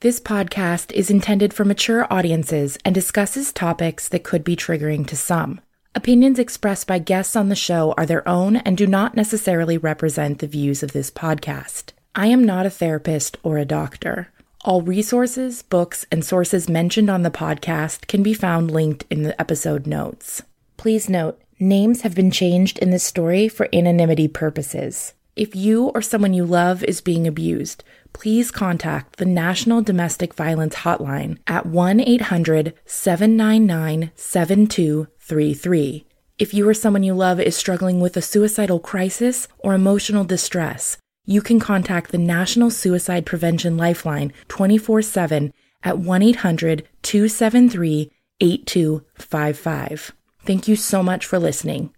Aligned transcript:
This 0.00 0.18
podcast 0.18 0.92
is 0.92 1.10
intended 1.10 1.52
for 1.52 1.66
mature 1.66 2.10
audiences 2.10 2.78
and 2.86 2.94
discusses 2.94 3.52
topics 3.52 4.08
that 4.08 4.24
could 4.24 4.42
be 4.42 4.56
triggering 4.56 5.06
to 5.06 5.14
some. 5.14 5.60
Opinions 5.94 6.38
expressed 6.38 6.86
by 6.86 6.98
guests 6.98 7.36
on 7.36 7.50
the 7.50 7.54
show 7.54 7.92
are 7.98 8.06
their 8.06 8.26
own 8.26 8.56
and 8.56 8.78
do 8.78 8.86
not 8.86 9.14
necessarily 9.14 9.76
represent 9.76 10.38
the 10.38 10.46
views 10.46 10.82
of 10.82 10.92
this 10.92 11.10
podcast. 11.10 11.92
I 12.14 12.28
am 12.28 12.44
not 12.44 12.64
a 12.64 12.70
therapist 12.70 13.36
or 13.42 13.58
a 13.58 13.66
doctor. 13.66 14.32
All 14.64 14.80
resources, 14.80 15.60
books, 15.60 16.06
and 16.10 16.24
sources 16.24 16.66
mentioned 16.66 17.10
on 17.10 17.20
the 17.20 17.30
podcast 17.30 18.06
can 18.06 18.22
be 18.22 18.32
found 18.32 18.70
linked 18.70 19.04
in 19.10 19.22
the 19.22 19.38
episode 19.38 19.86
notes. 19.86 20.42
Please 20.78 21.10
note, 21.10 21.38
names 21.58 22.00
have 22.00 22.14
been 22.14 22.30
changed 22.30 22.78
in 22.78 22.90
this 22.90 23.04
story 23.04 23.48
for 23.50 23.68
anonymity 23.70 24.28
purposes. 24.28 25.12
If 25.36 25.54
you 25.54 25.88
or 25.94 26.02
someone 26.02 26.34
you 26.34 26.44
love 26.44 26.82
is 26.84 27.00
being 27.00 27.26
abused, 27.26 27.84
please 28.12 28.50
contact 28.50 29.16
the 29.16 29.24
National 29.24 29.82
Domestic 29.82 30.34
Violence 30.34 30.76
Hotline 30.76 31.38
at 31.46 31.66
1 31.66 32.00
800 32.00 32.74
799 32.84 34.10
7233. 34.14 36.04
If 36.38 36.54
you 36.54 36.68
or 36.68 36.74
someone 36.74 37.02
you 37.02 37.14
love 37.14 37.38
is 37.38 37.56
struggling 37.56 38.00
with 38.00 38.16
a 38.16 38.22
suicidal 38.22 38.78
crisis 38.78 39.46
or 39.58 39.74
emotional 39.74 40.24
distress, 40.24 40.96
you 41.26 41.42
can 41.42 41.60
contact 41.60 42.12
the 42.12 42.18
National 42.18 42.70
Suicide 42.70 43.26
Prevention 43.26 43.76
Lifeline 43.76 44.32
24 44.48 45.02
7 45.02 45.52
at 45.82 45.98
1 45.98 46.22
800 46.22 46.88
273 47.02 48.10
8255. 48.40 50.12
Thank 50.44 50.66
you 50.66 50.76
so 50.76 51.02
much 51.02 51.26
for 51.26 51.38
listening. 51.38 51.92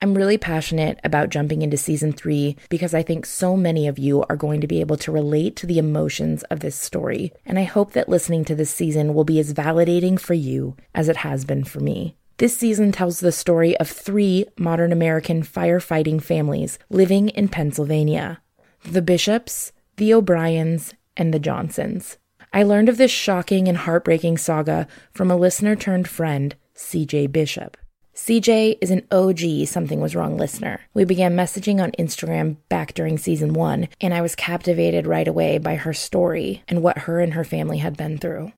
I'm 0.00 0.14
really 0.14 0.38
passionate 0.38 1.00
about 1.02 1.30
jumping 1.30 1.62
into 1.62 1.76
season 1.76 2.12
three 2.12 2.56
because 2.68 2.94
I 2.94 3.02
think 3.02 3.26
so 3.26 3.56
many 3.56 3.88
of 3.88 3.98
you 3.98 4.22
are 4.28 4.36
going 4.36 4.60
to 4.60 4.68
be 4.68 4.80
able 4.80 4.96
to 4.98 5.10
relate 5.10 5.56
to 5.56 5.66
the 5.66 5.78
emotions 5.78 6.44
of 6.44 6.60
this 6.60 6.76
story. 6.76 7.32
And 7.44 7.58
I 7.58 7.64
hope 7.64 7.92
that 7.92 8.08
listening 8.08 8.44
to 8.44 8.54
this 8.54 8.70
season 8.70 9.12
will 9.12 9.24
be 9.24 9.40
as 9.40 9.52
validating 9.52 10.20
for 10.20 10.34
you 10.34 10.76
as 10.94 11.08
it 11.08 11.16
has 11.16 11.44
been 11.44 11.64
for 11.64 11.80
me. 11.80 12.14
This 12.36 12.56
season 12.56 12.92
tells 12.92 13.18
the 13.18 13.32
story 13.32 13.76
of 13.78 13.88
three 13.88 14.46
modern 14.56 14.92
American 14.92 15.42
firefighting 15.42 16.22
families 16.22 16.78
living 16.88 17.30
in 17.30 17.48
Pennsylvania 17.48 18.40
the 18.84 19.02
Bishops, 19.02 19.72
the 19.96 20.14
O'Briens, 20.14 20.94
and 21.16 21.34
the 21.34 21.40
Johnsons. 21.40 22.18
I 22.52 22.62
learned 22.62 22.88
of 22.88 22.98
this 22.98 23.10
shocking 23.10 23.66
and 23.66 23.76
heartbreaking 23.76 24.38
saga 24.38 24.86
from 25.10 25.32
a 25.32 25.36
listener 25.36 25.74
turned 25.74 26.08
friend, 26.08 26.54
CJ 26.76 27.32
Bishop. 27.32 27.76
CJ 28.18 28.78
is 28.80 28.90
an 28.90 29.06
OG 29.12 29.68
Something 29.68 30.00
Was 30.00 30.16
Wrong 30.16 30.36
listener. 30.36 30.80
We 30.92 31.04
began 31.04 31.36
messaging 31.36 31.80
on 31.80 31.92
Instagram 31.92 32.56
back 32.68 32.92
during 32.92 33.16
season 33.16 33.54
one, 33.54 33.88
and 34.00 34.12
I 34.12 34.20
was 34.20 34.34
captivated 34.34 35.06
right 35.06 35.26
away 35.26 35.56
by 35.56 35.76
her 35.76 35.94
story 35.94 36.64
and 36.66 36.82
what 36.82 36.98
her 36.98 37.20
and 37.20 37.34
her 37.34 37.44
family 37.44 37.78
had 37.78 37.96
been 37.96 38.18
through. 38.18 38.52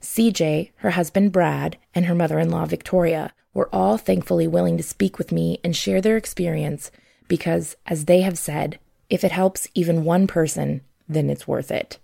CJ, 0.00 0.70
her 0.76 0.92
husband 0.92 1.32
Brad, 1.32 1.76
and 1.92 2.06
her 2.06 2.14
mother 2.14 2.38
in 2.38 2.50
law 2.50 2.64
Victoria 2.66 3.34
were 3.52 3.68
all 3.74 3.98
thankfully 3.98 4.46
willing 4.46 4.76
to 4.76 4.82
speak 4.82 5.18
with 5.18 5.32
me 5.32 5.58
and 5.64 5.76
share 5.76 6.00
their 6.00 6.16
experience 6.16 6.92
because, 7.26 7.76
as 7.86 8.04
they 8.04 8.20
have 8.20 8.38
said, 8.38 8.78
if 9.10 9.24
it 9.24 9.32
helps 9.32 9.66
even 9.74 10.04
one 10.04 10.28
person, 10.28 10.82
then 11.08 11.28
it's 11.28 11.48
worth 11.48 11.72
it. 11.72 11.98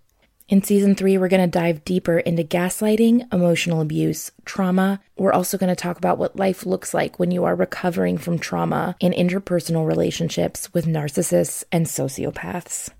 In 0.48 0.62
season 0.62 0.94
three, 0.94 1.18
we're 1.18 1.26
going 1.26 1.42
to 1.42 1.58
dive 1.58 1.84
deeper 1.84 2.20
into 2.20 2.44
gaslighting, 2.44 3.32
emotional 3.34 3.80
abuse, 3.80 4.30
trauma. 4.44 5.00
We're 5.18 5.32
also 5.32 5.58
going 5.58 5.74
to 5.74 5.82
talk 5.82 5.98
about 5.98 6.18
what 6.18 6.36
life 6.36 6.64
looks 6.64 6.94
like 6.94 7.18
when 7.18 7.32
you 7.32 7.42
are 7.44 7.56
recovering 7.56 8.16
from 8.16 8.38
trauma 8.38 8.94
in 9.00 9.12
interpersonal 9.12 9.88
relationships 9.88 10.72
with 10.72 10.86
narcissists 10.86 11.64
and 11.72 11.86
sociopaths. 11.86 12.90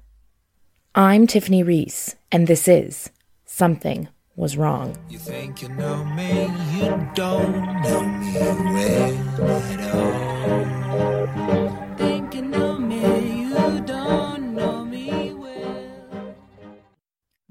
I'm 0.96 1.28
Tiffany 1.28 1.62
Reese, 1.62 2.16
and 2.32 2.48
this 2.48 2.66
is 2.66 3.10
Something 3.44 4.08
Was 4.34 4.56
Wrong. 4.56 4.96
You 5.08 5.18
think 5.20 5.62
you 5.62 5.68
know 5.68 6.04
me, 6.04 6.48
you 6.72 7.10
don't 7.14 7.52
know 7.82 8.02
me 8.02 9.20
well 9.38 9.62
at 9.62 9.94
all. 9.94 10.85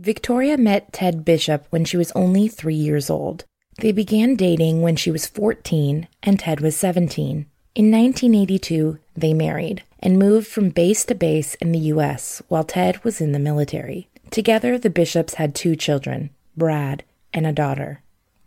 Victoria 0.06 0.56
met 0.56 0.94
Ted 0.94 1.26
Bishop 1.26 1.66
when 1.72 1.84
she 1.84 1.98
was 1.98 2.12
only 2.12 2.48
three 2.48 2.76
years 2.76 3.10
old. 3.10 3.44
They 3.80 3.92
began 3.92 4.36
dating 4.36 4.84
when 4.84 4.96
she 4.96 5.10
was 5.10 5.26
14 5.26 6.08
and 6.22 6.40
Ted 6.40 6.62
was 6.62 6.78
17. 6.78 7.48
In 7.74 7.92
1982, 7.92 9.00
they 9.18 9.34
married 9.34 9.82
and 9.98 10.20
moved 10.20 10.46
from 10.46 10.70
base 10.70 11.06
to 11.06 11.16
base 11.16 11.56
in 11.56 11.72
the 11.72 11.88
U.S. 11.96 12.44
while 12.50 12.64
Ted 12.64 13.04
was 13.04 13.20
in 13.20 13.32
the 13.32 13.40
military. 13.40 14.08
Together, 14.30 14.78
the 14.78 14.92
Bishops 14.92 15.34
had 15.34 15.56
two 15.56 15.76
children, 15.76 16.30
Brad, 16.56 17.04
and 17.34 17.48
a 17.48 17.52
daughter. 17.52 18.04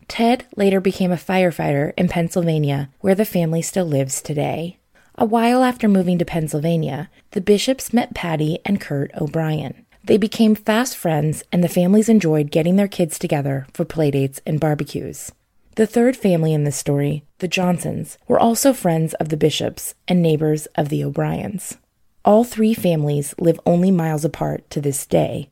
Ted 0.06 0.44
later 0.54 0.80
became 0.80 1.10
a 1.10 1.16
firefighter 1.16 1.92
in 1.96 2.06
Pennsylvania, 2.06 2.88
where 3.00 3.16
the 3.16 3.24
family 3.24 3.62
still 3.62 3.84
lives 3.84 4.22
today. 4.22 4.78
A 5.16 5.24
while 5.24 5.64
after 5.64 5.88
moving 5.88 6.18
to 6.18 6.24
Pennsylvania, 6.24 7.10
the 7.32 7.40
Bishops 7.40 7.92
met 7.92 8.14
Patty 8.14 8.60
and 8.64 8.80
Kurt 8.80 9.10
O'Brien. 9.20 9.84
They 10.08 10.16
became 10.16 10.54
fast 10.54 10.96
friends, 10.96 11.44
and 11.52 11.62
the 11.62 11.68
families 11.68 12.08
enjoyed 12.08 12.50
getting 12.50 12.76
their 12.76 12.88
kids 12.88 13.18
together 13.18 13.66
for 13.74 13.84
playdates 13.84 14.40
and 14.46 14.58
barbecues. 14.58 15.32
The 15.76 15.86
third 15.86 16.16
family 16.16 16.54
in 16.54 16.64
this 16.64 16.78
story, 16.78 17.24
the 17.40 17.46
Johnsons, 17.46 18.16
were 18.26 18.40
also 18.40 18.72
friends 18.72 19.12
of 19.20 19.28
the 19.28 19.36
Bishops 19.36 19.94
and 20.08 20.22
neighbors 20.22 20.64
of 20.76 20.88
the 20.88 21.04
O'Briens. 21.04 21.76
All 22.24 22.42
three 22.42 22.72
families 22.72 23.34
live 23.38 23.60
only 23.66 23.90
miles 23.90 24.24
apart 24.24 24.70
to 24.70 24.80
this 24.80 25.04
day, 25.04 25.50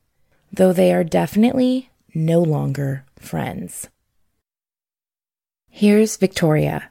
though 0.51 0.73
they 0.73 0.91
are 0.91 1.05
definitely 1.05 1.91
no 2.15 2.41
longer 2.41 3.05
friends. 3.19 3.91
Here's 5.69 6.17
Victoria. 6.17 6.91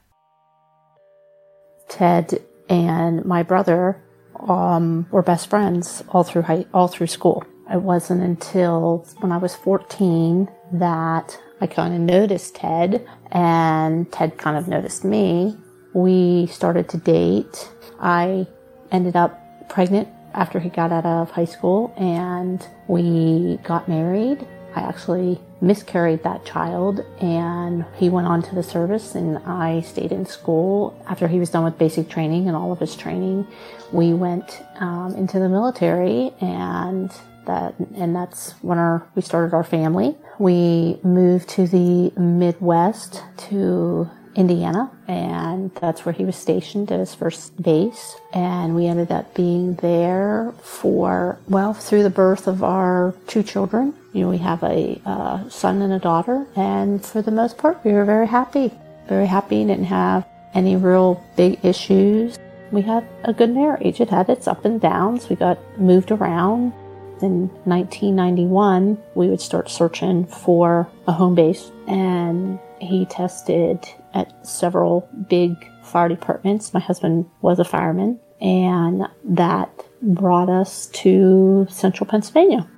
Ted 1.90 2.44
and 2.70 3.26
my 3.26 3.42
brother 3.42 4.00
um, 4.40 5.08
were 5.10 5.24
best 5.24 5.50
friends 5.50 6.04
all 6.10 6.24
through 6.24 6.44
high, 6.44 6.68
all 6.72 6.88
through 6.88 7.08
school. 7.08 7.44
It 7.72 7.82
wasn't 7.82 8.22
until 8.22 9.08
when 9.20 9.32
I 9.32 9.38
was 9.38 9.56
14 9.56 10.50
that 10.74 11.40
I 11.62 11.68
kind 11.68 11.94
of 11.94 12.02
noticed 12.02 12.56
Ted, 12.56 13.08
and 13.32 14.12
Ted 14.12 14.38
kind 14.38 14.58
of 14.58 14.68
noticed 14.68 15.04
me. 15.04 15.58
We 15.94 16.48
started 16.48 16.90
to 16.90 16.98
date. 16.98 17.70
I 18.00 18.46
ended 18.92 19.16
up 19.16 19.70
pregnant 19.70 20.10
after 20.34 20.60
he 20.60 20.70
got 20.70 20.92
out 20.92 21.06
of 21.06 21.32
high 21.32 21.46
school, 21.46 21.94
and 21.98 22.66
we 22.88 23.58
got 23.64 23.88
married. 23.88 24.46
I 24.76 24.82
actually 24.82 25.40
miscarried 25.62 26.24
that 26.24 26.46
child 26.46 27.00
and 27.22 27.86
he 27.96 28.10
went 28.10 28.28
on 28.28 28.42
to 28.44 28.56
the 28.56 28.62
service 28.62 29.16
and 29.16 29.38
I 29.40 29.80
stayed 29.82 30.12
in 30.12 30.26
school. 30.26 30.94
After 31.08 31.30
he 31.30 31.40
was 31.40 31.50
done 31.50 31.64
with 31.64 31.78
basic 31.78 32.10
training 32.10 32.48
and 32.48 32.58
all 32.58 32.74
of 32.74 32.80
his 32.80 32.94
training, 32.94 33.48
we 33.94 34.14
went 34.14 34.62
um, 34.82 35.16
into 35.16 35.40
the 35.40 35.48
military 35.48 36.34
and 36.42 37.10
that 37.46 37.76
and 37.96 38.16
that's 38.16 38.52
when 38.62 38.78
our 38.78 39.08
we 39.16 39.22
started 39.22 39.54
our 39.54 39.64
family. 39.64 40.16
We 40.40 41.00
moved 41.04 41.50
to 41.50 41.68
the 41.68 42.12
Midwest 42.20 43.24
to 43.50 44.10
Indiana, 44.36 44.92
and 45.08 45.74
that's 45.76 46.06
where 46.06 46.12
he 46.12 46.26
was 46.26 46.36
stationed 46.36 46.92
at 46.92 47.00
his 47.00 47.16
first 47.16 47.62
base. 47.62 48.18
And 48.34 48.76
we 48.76 48.86
ended 48.88 49.12
up 49.12 49.34
being 49.34 49.76
there 49.76 50.54
for, 50.62 51.40
well, 51.48 51.74
through 51.74 52.04
the 52.04 52.10
birth 52.10 52.46
of 52.48 52.62
our 52.62 53.16
two 53.28 53.44
children. 53.44 53.94
You 54.12 54.22
know, 54.24 54.30
we 54.30 54.38
have 54.40 54.62
a 54.64 55.46
son 55.50 55.82
and 55.82 55.94
a 55.94 56.00
daughter, 56.00 56.46
and 56.56 57.04
for 57.06 57.22
the 57.22 57.32
most 57.32 57.58
part, 57.58 57.84
we 57.86 57.94
were 57.94 58.06
very 58.06 58.28
happy. 58.28 58.72
Very 59.08 59.28
happy, 59.28 59.64
didn't 59.64 59.86
have 59.86 60.26
any 60.54 60.76
real 60.76 61.24
big 61.38 61.64
issues. 61.64 62.38
We 62.72 62.82
had 62.82 63.08
a 63.24 63.32
good 63.32 63.52
marriage. 63.52 64.02
It 64.02 64.10
had 64.10 64.30
its 64.30 64.48
up 64.48 64.66
and 64.66 64.82
downs. 64.82 65.30
We 65.30 65.36
got 65.36 65.60
moved 65.78 66.12
around. 66.12 66.74
In 67.22 67.48
1991, 67.64 68.98
we 69.16 69.30
would 69.30 69.40
start 69.40 69.70
searching 69.70 70.26
for 70.26 70.88
a 71.08 71.14
home 71.14 71.34
base, 71.34 71.72
and 71.88 72.60
he 72.80 73.06
tested 73.06 73.88
at 74.14 74.46
several 74.46 75.08
big 75.30 75.56
fire 75.82 76.10
departments. 76.10 76.74
My 76.74 76.82
husband 76.82 77.30
was 77.42 77.58
a 77.60 77.64
fireman, 77.64 78.20
and 78.42 79.08
that 79.24 79.70
brought 80.02 80.50
us 80.50 80.88
to 80.88 81.66
central 81.70 82.06
Pennsylvania. 82.06 82.70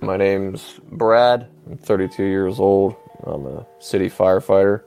My 0.00 0.16
name's 0.16 0.80
Brad. 0.90 1.48
I'm 1.70 1.78
32 1.78 2.24
years 2.24 2.58
old. 2.58 2.96
I'm 3.22 3.46
a 3.46 3.64
city 3.78 4.10
firefighter. 4.10 4.82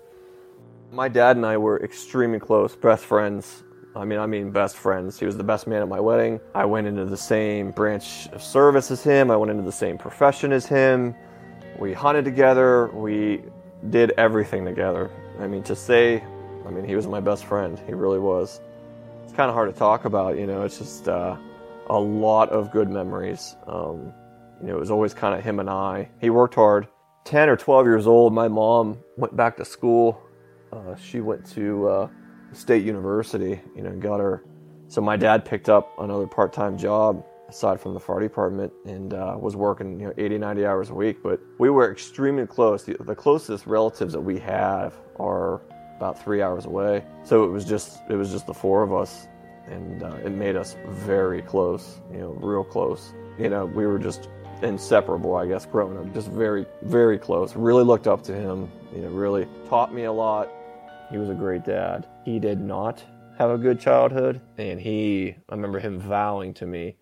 My 0.92 1.08
dad 1.08 1.38
and 1.38 1.46
I 1.46 1.56
were 1.56 1.82
extremely 1.82 2.40
close, 2.40 2.76
best 2.76 3.06
friends. 3.06 3.64
I 3.96 4.04
mean, 4.04 4.20
I 4.20 4.26
mean, 4.26 4.52
best 4.52 4.76
friends. 4.76 5.18
He 5.18 5.26
was 5.26 5.38
the 5.38 5.44
best 5.44 5.68
man 5.68 5.82
at 5.82 5.88
my 5.88 6.02
wedding. 6.02 6.42
I 6.54 6.66
went 6.66 6.86
into 6.86 7.06
the 7.06 7.18
same 7.18 7.72
branch 7.72 8.28
of 8.34 8.44
service 8.44 8.92
as 8.92 9.02
him. 9.02 9.32
I 9.32 9.38
went 9.38 9.52
into 9.52 9.64
the 9.64 9.72
same 9.72 9.98
profession 9.98 10.52
as 10.52 10.66
him. 10.66 11.16
We 11.80 11.94
hunted 11.94 12.26
together. 12.26 12.88
We 12.88 13.44
did 13.90 14.12
everything 14.18 14.66
together. 14.66 15.10
I 15.40 15.48
mean, 15.48 15.64
to 15.64 15.76
say, 15.76 16.22
I 16.66 16.72
mean, 16.72 16.84
he 16.84 16.96
was 16.96 17.08
my 17.08 17.22
best 17.22 17.46
friend. 17.46 17.80
He 17.88 17.94
really 17.94 18.20
was. 18.20 18.60
It's 19.24 19.34
kind 19.34 19.50
of 19.50 19.56
hard 19.56 19.74
to 19.74 19.80
talk 19.80 20.04
about, 20.04 20.38
you 20.38 20.46
know, 20.46 20.64
it's 20.64 20.78
just 20.78 21.08
uh, 21.08 21.38
a 21.88 22.00
lot 22.00 22.50
of 22.50 22.72
good 22.72 22.90
memories. 22.90 23.56
Um, 23.66 24.14
you 24.62 24.68
know, 24.68 24.76
it 24.76 24.80
was 24.80 24.92
always 24.92 25.14
kind 25.14 25.36
of 25.36 25.44
him 25.44 25.60
and 25.60 25.70
I. 25.70 26.10
He 26.20 26.30
worked 26.30 26.56
hard. 26.56 26.88
10 27.24 27.50
or 27.50 27.56
12 27.56 27.86
years 27.86 28.08
old, 28.08 28.34
my 28.34 28.48
mom 28.48 28.98
went 29.18 29.36
back 29.36 29.58
to 29.58 29.66
school. 29.66 30.22
Uh, 30.72 30.96
she 30.96 31.22
went 31.22 31.46
to 31.52 31.88
uh, 31.88 32.10
State 32.54 32.84
University, 32.84 33.60
you 33.76 33.84
know, 33.84 33.92
got 33.92 34.20
her. 34.20 34.44
So 34.88 35.02
my 35.02 35.18
dad 35.18 35.46
picked 35.46 35.70
up 35.70 35.94
another 36.00 36.28
part 36.28 36.54
time 36.54 36.78
job 36.78 37.24
aside 37.48 37.80
from 37.80 37.94
the 37.94 38.00
fire 38.00 38.20
department 38.20 38.72
and 38.86 39.14
uh, 39.14 39.36
was 39.40 39.56
working 39.56 40.00
you 40.00 40.08
know 40.08 40.14
80 40.18 40.38
90 40.40 40.66
hours 40.66 40.90
a 40.90 40.94
week 40.94 41.22
but 41.22 41.40
we 41.60 41.70
were 41.70 41.92
extremely 41.92 42.46
close. 42.46 42.84
The, 42.84 42.98
the, 43.00 43.16
closest 43.16 43.68
relatives 43.68 44.14
that 44.14 44.22
we 44.22 44.40
have 44.40 44.96
are 45.20 45.62
about 45.98 46.22
three 46.22 46.42
hours 46.42 46.66
away. 46.66 47.06
So 47.24 47.44
it 47.44 47.50
was 47.50 47.66
just 47.66 48.00
it 48.10 48.16
was 48.16 48.32
just 48.32 48.48
the 48.48 48.54
four 48.54 48.84
of 48.84 48.94
us 48.94 49.28
and 49.68 50.04
uh, 50.04 50.18
it 50.24 50.32
made 50.32 50.56
us 50.56 50.76
very 50.88 51.42
close 51.42 52.00
you 52.12 52.20
know 52.20 52.32
real 52.42 52.64
close. 52.64 53.14
You 53.38 53.50
know 53.50 53.66
we 53.66 53.86
were 53.86 54.00
just 54.00 54.30
inseparable 54.62 55.36
i 55.36 55.46
guess 55.46 55.66
growing 55.66 55.98
up 55.98 56.14
just 56.14 56.30
very 56.30 56.66
very 56.84 57.20
close. 57.20 57.56
Really 57.56 57.84
looked 57.84 58.08
up 58.08 58.24
to 58.24 58.34
him 58.34 58.72
you 58.94 59.02
know 59.02 59.10
really 59.10 59.48
taught 59.70 59.94
me 59.94 60.06
a 60.06 60.12
lot. 60.12 60.50
He 61.12 61.18
was 61.18 61.30
a 61.30 61.36
great 61.36 61.64
dad 61.64 62.08
he 62.26 62.40
did 62.40 62.60
not 62.60 63.04
have 63.38 63.50
a 63.50 63.58
good 63.58 63.80
childhood 63.80 64.42
and 64.58 64.80
he 64.80 65.36
i 65.50 65.56
remember 65.56 65.80
him 65.80 66.00
vowing 66.00 66.54
to 66.54 66.66
me 66.66 66.96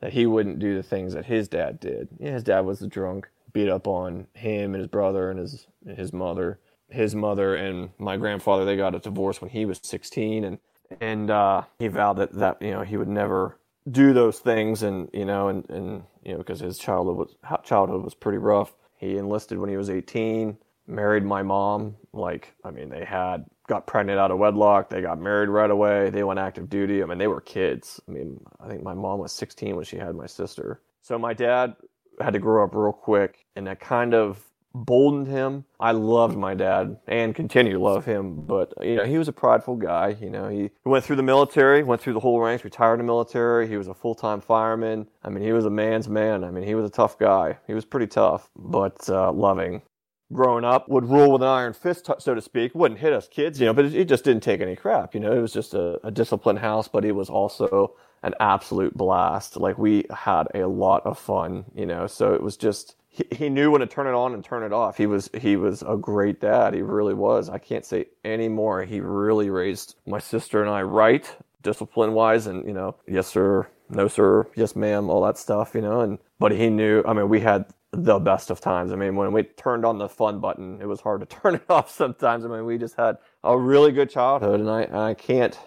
that 0.00 0.12
he 0.12 0.26
wouldn't 0.26 0.58
do 0.58 0.74
the 0.74 0.82
things 0.82 1.14
that 1.14 1.24
his 1.24 1.48
dad 1.48 1.80
did. 1.80 2.08
Yeah, 2.18 2.32
his 2.32 2.42
dad 2.42 2.60
was 2.60 2.82
a 2.82 2.86
drunk, 2.86 3.28
beat 3.52 3.68
up 3.68 3.86
on 3.86 4.26
him 4.34 4.74
and 4.74 4.80
his 4.80 4.88
brother 4.88 5.30
and 5.30 5.38
his 5.38 5.66
his 5.86 6.12
mother. 6.12 6.60
His 6.88 7.14
mother 7.14 7.56
and 7.56 7.90
my 7.98 8.16
grandfather 8.16 8.64
they 8.64 8.76
got 8.76 8.94
a 8.94 9.00
divorce 9.00 9.40
when 9.40 9.50
he 9.50 9.64
was 9.64 9.80
16, 9.82 10.44
and 10.44 10.58
and 11.00 11.30
uh, 11.30 11.62
he 11.78 11.88
vowed 11.88 12.18
that 12.18 12.32
that 12.34 12.62
you 12.62 12.70
know 12.70 12.82
he 12.82 12.96
would 12.96 13.08
never 13.08 13.58
do 13.90 14.12
those 14.12 14.38
things, 14.38 14.82
and 14.82 15.08
you 15.12 15.24
know 15.24 15.48
and 15.48 15.68
and 15.70 16.02
you 16.22 16.32
know 16.32 16.38
because 16.38 16.60
his 16.60 16.78
childhood 16.78 17.16
was 17.16 17.36
childhood 17.64 18.04
was 18.04 18.14
pretty 18.14 18.38
rough. 18.38 18.76
He 18.98 19.18
enlisted 19.18 19.58
when 19.58 19.68
he 19.68 19.76
was 19.76 19.90
18, 19.90 20.56
married 20.86 21.24
my 21.24 21.42
mom. 21.42 21.96
Like 22.12 22.54
I 22.64 22.70
mean, 22.70 22.90
they 22.90 23.04
had 23.04 23.46
got 23.68 23.86
pregnant 23.86 24.18
out 24.18 24.30
of 24.30 24.38
wedlock. 24.38 24.90
They 24.90 25.02
got 25.02 25.20
married 25.20 25.48
right 25.48 25.70
away. 25.70 26.10
They 26.10 26.24
went 26.24 26.38
active 26.38 26.68
duty. 26.68 27.02
I 27.02 27.06
mean, 27.06 27.18
they 27.18 27.26
were 27.26 27.40
kids. 27.40 28.00
I 28.08 28.12
mean, 28.12 28.40
I 28.60 28.68
think 28.68 28.82
my 28.82 28.94
mom 28.94 29.18
was 29.20 29.32
16 29.32 29.76
when 29.76 29.84
she 29.84 29.96
had 29.96 30.14
my 30.14 30.26
sister. 30.26 30.82
So 31.02 31.18
my 31.18 31.34
dad 31.34 31.74
had 32.20 32.32
to 32.32 32.38
grow 32.38 32.64
up 32.64 32.74
real 32.74 32.92
quick, 32.92 33.46
and 33.54 33.66
that 33.66 33.80
kind 33.80 34.14
of 34.14 34.42
boldened 34.74 35.26
him. 35.26 35.64
I 35.80 35.92
loved 35.92 36.36
my 36.36 36.54
dad 36.54 36.98
and 37.06 37.34
continue 37.34 37.72
to 37.72 37.78
love 37.78 38.04
him, 38.04 38.46
but 38.46 38.74
you 38.82 38.96
know, 38.96 39.04
he 39.04 39.16
was 39.16 39.28
a 39.28 39.32
prideful 39.32 39.76
guy. 39.76 40.16
You 40.20 40.30
know, 40.30 40.48
he 40.48 40.70
went 40.84 41.04
through 41.04 41.16
the 41.16 41.22
military, 41.22 41.82
went 41.82 42.00
through 42.00 42.12
the 42.12 42.20
whole 42.20 42.40
ranks, 42.40 42.64
retired 42.64 42.94
in 42.94 42.98
the 42.98 43.04
military. 43.04 43.68
He 43.68 43.76
was 43.76 43.88
a 43.88 43.94
full-time 43.94 44.40
fireman. 44.40 45.06
I 45.22 45.30
mean, 45.30 45.42
he 45.42 45.52
was 45.52 45.64
a 45.64 45.70
man's 45.70 46.08
man. 46.08 46.44
I 46.44 46.50
mean, 46.50 46.64
he 46.64 46.74
was 46.74 46.84
a 46.84 46.92
tough 46.92 47.18
guy. 47.18 47.58
He 47.66 47.74
was 47.74 47.84
pretty 47.84 48.06
tough, 48.06 48.50
but 48.54 49.08
uh, 49.08 49.32
loving 49.32 49.82
growing 50.32 50.64
up 50.64 50.88
would 50.88 51.04
rule 51.08 51.32
with 51.32 51.42
an 51.42 51.48
iron 51.48 51.72
fist, 51.72 52.10
so 52.18 52.34
to 52.34 52.40
speak. 52.40 52.74
Wouldn't 52.74 53.00
hit 53.00 53.12
us 53.12 53.28
kids, 53.28 53.60
you 53.60 53.66
know, 53.66 53.72
but 53.72 53.86
it, 53.86 54.04
just 54.06 54.24
didn't 54.24 54.42
take 54.42 54.60
any 54.60 54.76
crap. 54.76 55.14
You 55.14 55.20
know, 55.20 55.32
it 55.32 55.40
was 55.40 55.52
just 55.52 55.74
a, 55.74 56.00
a 56.06 56.10
disciplined 56.10 56.58
house, 56.60 56.88
but 56.88 57.04
it 57.04 57.12
was 57.12 57.30
also 57.30 57.94
an 58.22 58.34
absolute 58.40 58.96
blast. 58.96 59.56
Like 59.56 59.78
we 59.78 60.04
had 60.10 60.48
a 60.54 60.66
lot 60.66 61.04
of 61.06 61.18
fun, 61.18 61.64
you 61.74 61.86
know. 61.86 62.06
So 62.06 62.34
it 62.34 62.42
was 62.42 62.56
just 62.56 62.96
he, 63.08 63.24
he 63.32 63.48
knew 63.48 63.70
when 63.70 63.80
to 63.80 63.86
turn 63.86 64.06
it 64.06 64.14
on 64.14 64.34
and 64.34 64.44
turn 64.44 64.62
it 64.62 64.72
off. 64.72 64.96
He 64.96 65.06
was 65.06 65.30
he 65.38 65.56
was 65.56 65.82
a 65.82 65.96
great 65.96 66.40
dad. 66.40 66.74
He 66.74 66.82
really 66.82 67.14
was. 67.14 67.48
I 67.48 67.58
can't 67.58 67.84
say 67.84 68.06
any 68.24 68.48
more. 68.48 68.84
He 68.84 69.00
really 69.00 69.50
raised 69.50 69.96
my 70.06 70.18
sister 70.18 70.60
and 70.62 70.70
I 70.70 70.82
right, 70.82 71.32
discipline 71.62 72.12
wise, 72.12 72.46
and 72.46 72.66
you 72.66 72.74
know, 72.74 72.96
yes 73.06 73.28
sir, 73.28 73.68
no 73.90 74.08
sir, 74.08 74.46
yes 74.56 74.74
ma'am, 74.76 75.08
all 75.08 75.22
that 75.24 75.38
stuff, 75.38 75.74
you 75.74 75.80
know. 75.80 76.00
And 76.00 76.18
but 76.38 76.52
he 76.52 76.68
knew. 76.68 77.02
I 77.06 77.12
mean, 77.12 77.28
we 77.28 77.40
had 77.40 77.66
the 77.96 78.18
best 78.18 78.50
of 78.50 78.60
times. 78.60 78.92
I 78.92 78.96
mean, 78.96 79.16
when 79.16 79.32
we 79.32 79.42
turned 79.42 79.84
on 79.84 79.98
the 79.98 80.08
fun 80.08 80.38
button, 80.38 80.80
it 80.80 80.86
was 80.86 81.00
hard 81.00 81.20
to 81.20 81.26
turn 81.40 81.56
it 81.56 81.64
off 81.68 81.90
sometimes. 81.90 82.44
I 82.44 82.48
mean, 82.48 82.66
we 82.66 82.78
just 82.78 82.96
had 82.96 83.18
a 83.42 83.56
really 83.58 83.92
good 83.92 84.10
childhood, 84.10 84.60
and 84.60 84.70
I, 84.70 85.10
I 85.10 85.14
can't, 85.14 85.58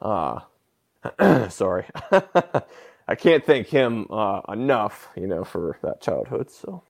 uh, 0.00 0.40
sorry, 1.48 1.86
I 3.08 3.14
can't 3.16 3.44
thank 3.44 3.68
him 3.68 4.06
uh, 4.10 4.40
enough, 4.48 5.08
you 5.16 5.26
know, 5.26 5.44
for 5.44 5.78
that 5.82 6.00
childhood. 6.00 6.50
So 6.50 6.82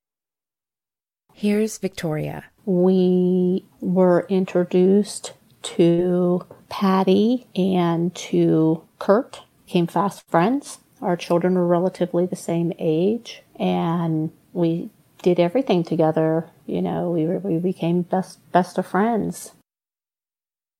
here's 1.35 1.79
Victoria. 1.79 2.45
We 2.65 3.67
were 3.81 4.27
introduced 4.29 5.33
to 5.63 6.47
Patty 6.69 7.47
and 7.55 8.15
to 8.15 8.83
Kurt, 8.99 9.43
became 9.67 9.87
fast 9.87 10.29
friends. 10.29 10.79
Our 11.03 11.17
children 11.17 11.55
were 11.55 11.67
relatively 11.67 12.27
the 12.27 12.37
same 12.37 12.73
age, 12.79 13.43
and 13.59 14.31
we 14.53 14.91
did 15.23 15.39
everything 15.39 15.85
together. 15.85 16.49
You 16.67 16.83
know, 16.83 17.11
we 17.11 17.27
were, 17.27 17.39
we 17.39 17.59
became 17.59 18.03
best 18.03 18.39
best 18.53 18.79
of 18.79 18.87
friends. 18.87 19.53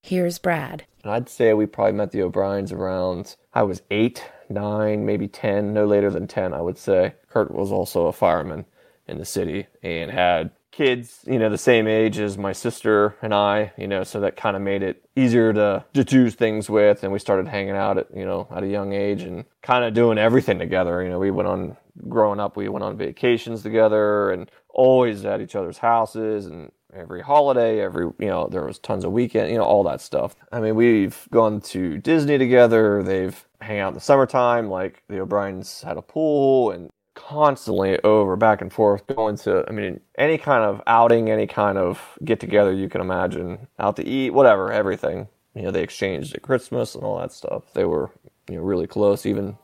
Here's 0.03 0.39
Brad. 0.39 0.85
I'd 1.05 1.29
say 1.29 1.53
we 1.53 1.67
probably 1.67 1.93
met 1.93 2.11
the 2.13 2.23
O'Briens 2.23 2.73
around 2.73 3.37
I 3.53 3.63
was 3.65 3.83
eight, 3.91 4.25
nine, 4.49 5.05
maybe 5.05 5.29
ten, 5.29 5.73
no 5.75 5.87
later 5.87 6.11
than 6.11 6.27
ten. 6.27 6.55
I 6.55 6.61
would 6.61 6.79
say. 6.79 7.15
Kurt 7.29 7.51
was 7.51 7.73
also 7.73 8.07
a 8.07 8.13
fireman 8.13 8.65
in 9.07 9.19
the 9.19 9.25
city 9.25 9.67
and 9.83 10.11
had 10.11 10.51
kids, 10.73 11.25
you 11.27 11.39
know, 11.39 11.51
the 11.51 11.59
same 11.59 11.87
age 11.87 12.19
as 12.19 12.39
my 12.39 12.53
sister 12.53 13.17
and 13.23 13.35
I, 13.35 13.73
you 13.77 13.89
know, 13.89 14.05
so 14.05 14.21
that 14.21 14.37
kind 14.37 14.57
of 14.57 14.63
made 14.63 14.83
it 14.83 15.05
easier 15.17 15.53
to, 15.53 15.85
to 15.95 16.05
do 16.05 16.31
things 16.31 16.71
with. 16.71 17.03
And 17.03 17.13
we 17.13 17.19
started 17.19 17.49
hanging 17.49 17.75
out 17.75 17.99
at, 17.99 18.07
you 18.15 18.25
know, 18.25 18.47
at 18.51 18.63
a 18.63 18.69
young 18.69 18.93
age 18.93 19.23
and 19.23 19.45
kind 19.63 19.85
of 19.85 19.95
doing 19.95 20.17
everything 20.17 20.59
together. 20.59 21.03
You 21.03 21.11
know, 21.11 21.19
we 21.19 21.31
went 21.31 21.49
on, 21.49 21.77
growing 22.09 22.41
up, 22.41 22.57
we 22.57 22.69
went 22.69 22.85
on 22.85 22.97
vacations 22.97 23.63
together 23.63 24.31
and 24.31 24.51
always 24.69 25.25
at 25.25 25.41
each 25.41 25.55
other's 25.55 25.79
houses 25.79 26.47
and 26.47 26.71
every 26.93 27.23
holiday, 27.23 27.81
every, 27.81 28.05
you 28.19 28.27
know, 28.27 28.49
there 28.49 28.65
was 28.65 28.79
tons 28.79 29.05
of 29.05 29.13
weekend, 29.13 29.51
you 29.51 29.59
know, 29.59 29.65
all 29.65 29.85
that 29.85 30.01
stuff. 30.01 30.35
I 30.53 30.61
mean, 30.61 30.75
we've 30.75 31.29
gone 31.31 31.61
to 31.63 31.99
Disney 31.99 32.39
together. 32.39 33.03
They've 33.03 33.45
hang 33.61 33.81
out 33.81 33.89
in 33.89 33.95
the 33.95 34.01
summertime. 34.01 34.69
Like 34.69 35.03
the 35.09 35.21
O'Briens 35.21 35.83
had 35.83 35.97
a 35.97 36.03
pool 36.03 36.71
and 36.71 36.91
constantly 37.15 37.99
over 38.03 38.37
back 38.37 38.61
and 38.63 38.73
forth 38.73 39.07
going 39.09 39.37
to 39.37 39.65
i 39.69 39.73
mean 39.73 40.01
any 40.17 40.39
kind 40.39 40.65
of 40.65 40.81
outing 40.87 41.29
any 41.29 41.47
kind 41.47 41.77
of 41.77 42.17
get 42.25 42.41
together 42.41 42.73
you 42.73 42.89
can 42.89 43.01
imagine 43.01 43.67
out 43.79 43.97
to 43.97 44.07
eat 44.07 44.31
whatever 44.31 44.73
everything 44.73 45.29
you 45.55 45.63
know 45.63 45.71
they 45.71 45.83
exchanged 45.83 46.35
at 46.35 46.43
christmas 46.43 46.95
and 46.95 47.05
all 47.05 47.19
that 47.19 47.33
stuff 47.33 47.73
they 47.75 47.85
were 47.85 48.11
you 48.49 48.57
know 48.57 48.63
really 48.63 48.87
close 48.87 49.27
even 49.27 49.57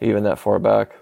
even 0.00 0.24
that 0.24 0.38
far 0.38 0.58
back 0.58 0.96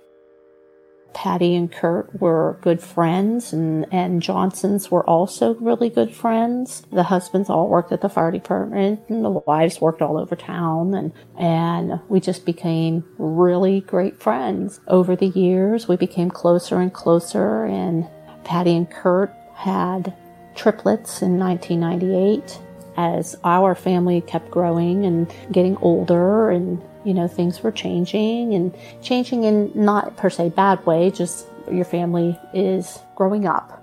Patty 1.15 1.55
and 1.55 1.71
Kurt 1.71 2.21
were 2.21 2.59
good 2.61 2.83
friends 2.83 3.53
and, 3.53 3.87
and 3.93 4.21
Johnsons 4.21 4.91
were 4.91 5.09
also 5.09 5.55
really 5.55 5.89
good 5.89 6.15
friends. 6.15 6.83
The 6.93 7.05
husbands 7.05 7.49
all 7.49 7.69
worked 7.69 7.93
at 7.93 8.01
the 8.01 8.09
fire 8.09 8.31
department 8.31 9.01
and 9.09 9.25
the 9.25 9.31
wives 9.31 9.81
worked 9.81 10.03
all 10.03 10.19
over 10.19 10.37
town 10.37 10.93
and, 10.95 11.13
and 11.39 12.01
we 12.09 12.21
just 12.21 12.45
became 12.45 13.05
really 13.17 13.81
great 13.81 14.21
friends. 14.21 14.81
Over 14.89 15.17
the 15.17 15.29
years, 15.29 15.89
we 15.89 15.97
became 15.97 16.31
closer 16.31 16.81
and 16.81 16.93
closer 16.93 17.65
and 17.65 18.07
Patty 18.45 18.77
and 18.77 18.91
Kurt 18.91 19.33
had 19.55 20.15
triplets 20.55 21.23
in 21.23 21.39
1998 21.39 22.61
as 22.97 23.37
our 23.45 23.75
family 23.75 24.21
kept 24.21 24.51
growing 24.51 25.05
and 25.05 25.33
getting 25.51 25.77
older 25.79 26.51
and 26.51 26.83
you 27.05 27.15
know 27.15 27.29
things 27.29 27.63
were 27.63 27.73
changing 27.73 28.55
and 28.55 28.75
changing 29.03 29.45
in 29.45 29.71
not 29.75 30.17
per 30.17 30.31
se 30.31 30.51
bad 30.51 30.85
way 30.87 31.11
just 31.11 31.47
your 31.71 31.85
family 31.85 32.39
is 32.53 32.99
growing 33.17 33.47
up 33.47 33.81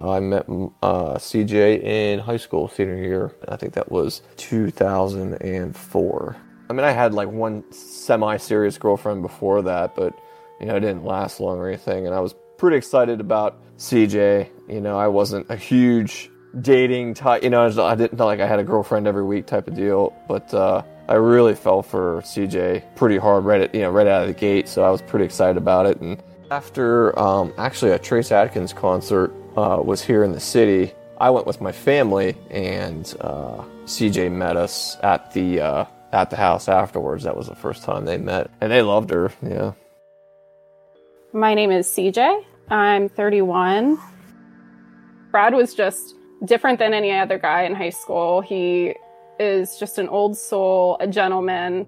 I 0.00 0.20
met 0.20 0.48
uh, 0.48 1.16
CJ 1.16 1.82
in 1.82 2.20
high 2.20 2.36
school, 2.36 2.68
senior 2.68 2.96
year. 2.96 3.34
I 3.48 3.56
think 3.56 3.74
that 3.74 3.90
was 3.90 4.22
2004. 4.36 6.36
I 6.70 6.72
mean, 6.72 6.84
I 6.84 6.92
had 6.92 7.14
like 7.14 7.28
one 7.28 7.64
semi-serious 7.72 8.78
girlfriend 8.78 9.22
before 9.22 9.60
that, 9.62 9.96
but 9.96 10.14
you 10.60 10.66
know, 10.66 10.76
it 10.76 10.80
didn't 10.80 11.04
last 11.04 11.40
long 11.40 11.58
or 11.58 11.68
anything. 11.68 12.06
And 12.06 12.14
I 12.14 12.20
was 12.20 12.34
pretty 12.58 12.76
excited 12.76 13.20
about 13.20 13.60
CJ. 13.78 14.50
You 14.68 14.80
know, 14.80 14.98
I 14.98 15.08
wasn't 15.08 15.50
a 15.50 15.56
huge 15.56 16.30
dating 16.60 17.14
type. 17.14 17.42
You 17.42 17.50
know, 17.50 17.66
I 17.66 17.94
didn't 17.94 18.16
feel 18.16 18.26
like 18.26 18.40
I 18.40 18.46
had 18.46 18.58
a 18.58 18.64
girlfriend 18.64 19.06
every 19.06 19.24
week 19.24 19.46
type 19.46 19.68
of 19.68 19.74
deal. 19.74 20.14
But 20.26 20.52
uh, 20.52 20.82
I 21.08 21.14
really 21.14 21.54
fell 21.54 21.82
for 21.82 22.20
CJ 22.22 22.82
pretty 22.96 23.16
hard 23.16 23.44
right 23.44 23.62
at 23.62 23.74
you 23.74 23.82
know 23.82 23.90
right 23.90 24.06
out 24.06 24.22
of 24.22 24.28
the 24.28 24.34
gate. 24.34 24.68
So 24.68 24.82
I 24.82 24.90
was 24.90 25.02
pretty 25.02 25.24
excited 25.24 25.56
about 25.56 25.86
it. 25.86 26.00
And 26.00 26.22
after 26.50 27.18
um, 27.18 27.52
actually 27.58 27.92
a 27.92 27.98
Trace 27.98 28.32
Adkins 28.32 28.72
concert 28.72 29.32
uh, 29.56 29.80
was 29.82 30.02
here 30.02 30.24
in 30.24 30.32
the 30.32 30.40
city, 30.40 30.92
I 31.18 31.30
went 31.30 31.46
with 31.46 31.60
my 31.60 31.72
family, 31.72 32.36
and 32.50 33.12
uh, 33.20 33.64
CJ 33.84 34.30
met 34.32 34.56
us 34.56 34.96
at 35.02 35.32
the 35.32 35.60
uh, 35.60 35.84
at 36.12 36.30
the 36.30 36.36
house 36.36 36.68
afterwards. 36.68 37.24
That 37.24 37.36
was 37.36 37.48
the 37.48 37.56
first 37.56 37.82
time 37.84 38.04
they 38.04 38.18
met, 38.18 38.50
and 38.60 38.70
they 38.70 38.82
loved 38.82 39.10
her. 39.10 39.32
Yeah. 39.42 39.72
My 41.32 41.54
name 41.54 41.70
is 41.70 41.86
CJ. 41.88 42.44
I'm 42.70 43.08
31. 43.08 43.98
Brad 45.30 45.54
was 45.54 45.74
just 45.74 46.14
different 46.44 46.78
than 46.78 46.94
any 46.94 47.12
other 47.12 47.38
guy 47.38 47.62
in 47.62 47.74
high 47.74 47.90
school. 47.90 48.40
He 48.40 48.94
is 49.38 49.78
just 49.78 49.98
an 49.98 50.08
old 50.08 50.36
soul, 50.36 50.96
a 51.00 51.06
gentleman, 51.06 51.86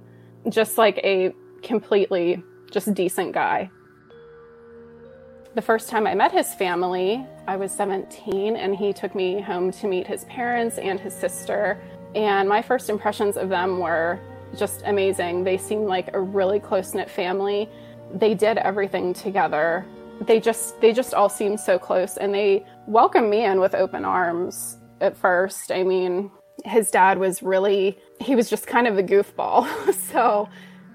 just 0.49 0.78
like 0.78 0.99
a 0.99 1.33
completely 1.62 2.42
just 2.71 2.92
decent 2.95 3.33
guy. 3.33 3.71
The 5.54 5.62
first 5.62 5.88
time 5.88 6.07
I 6.07 6.14
met 6.14 6.30
his 6.30 6.54
family, 6.54 7.26
I 7.49 7.57
was 7.57 7.73
17 7.73 8.57
and 8.57 8.76
he 8.76 8.92
took 8.92 9.14
me 9.14 9.40
home 9.40 9.73
to 9.73 9.88
meet 9.88 10.07
his 10.07 10.25
parents 10.25 10.78
and 10.78 11.00
his 11.00 11.12
sister. 11.12 11.80
And 12.14 12.49
my 12.49 12.62
first 12.62 12.88
impressions 12.88 13.37
of 13.37 13.49
them 13.49 13.78
were 13.78 14.21
just 14.57 14.83
amazing. 14.87 15.42
They 15.42 15.59
seemed 15.59 15.87
like 15.87 16.14
a 16.14 16.21
really 16.21 16.61
close 16.61 16.95
knit 16.95 17.11
family. 17.11 17.69
They 18.14 18.35
did 18.35 18.59
everything 18.59 19.12
together 19.12 19.85
they 20.21 20.38
just 20.38 20.80
they 20.80 20.92
just 20.92 21.14
all 21.14 21.28
seemed 21.28 21.59
so 21.59 21.78
close 21.78 22.16
and 22.16 22.33
they 22.35 22.64
welcomed 22.90 23.30
me 23.30 23.44
in 23.44 23.61
with 23.61 23.75
open 23.75 24.04
arms 24.04 24.78
at 25.00 25.16
first. 25.16 25.70
I 25.70 25.82
mean 25.82 26.30
his 26.64 26.90
dad 26.90 27.18
was 27.18 27.42
really 27.42 27.99
he 28.20 28.35
was 28.37 28.50
just 28.50 28.66
kind 28.66 28.87
of 28.87 28.99
a 28.99 29.02
goofball. 29.02 29.66
So 30.12 30.49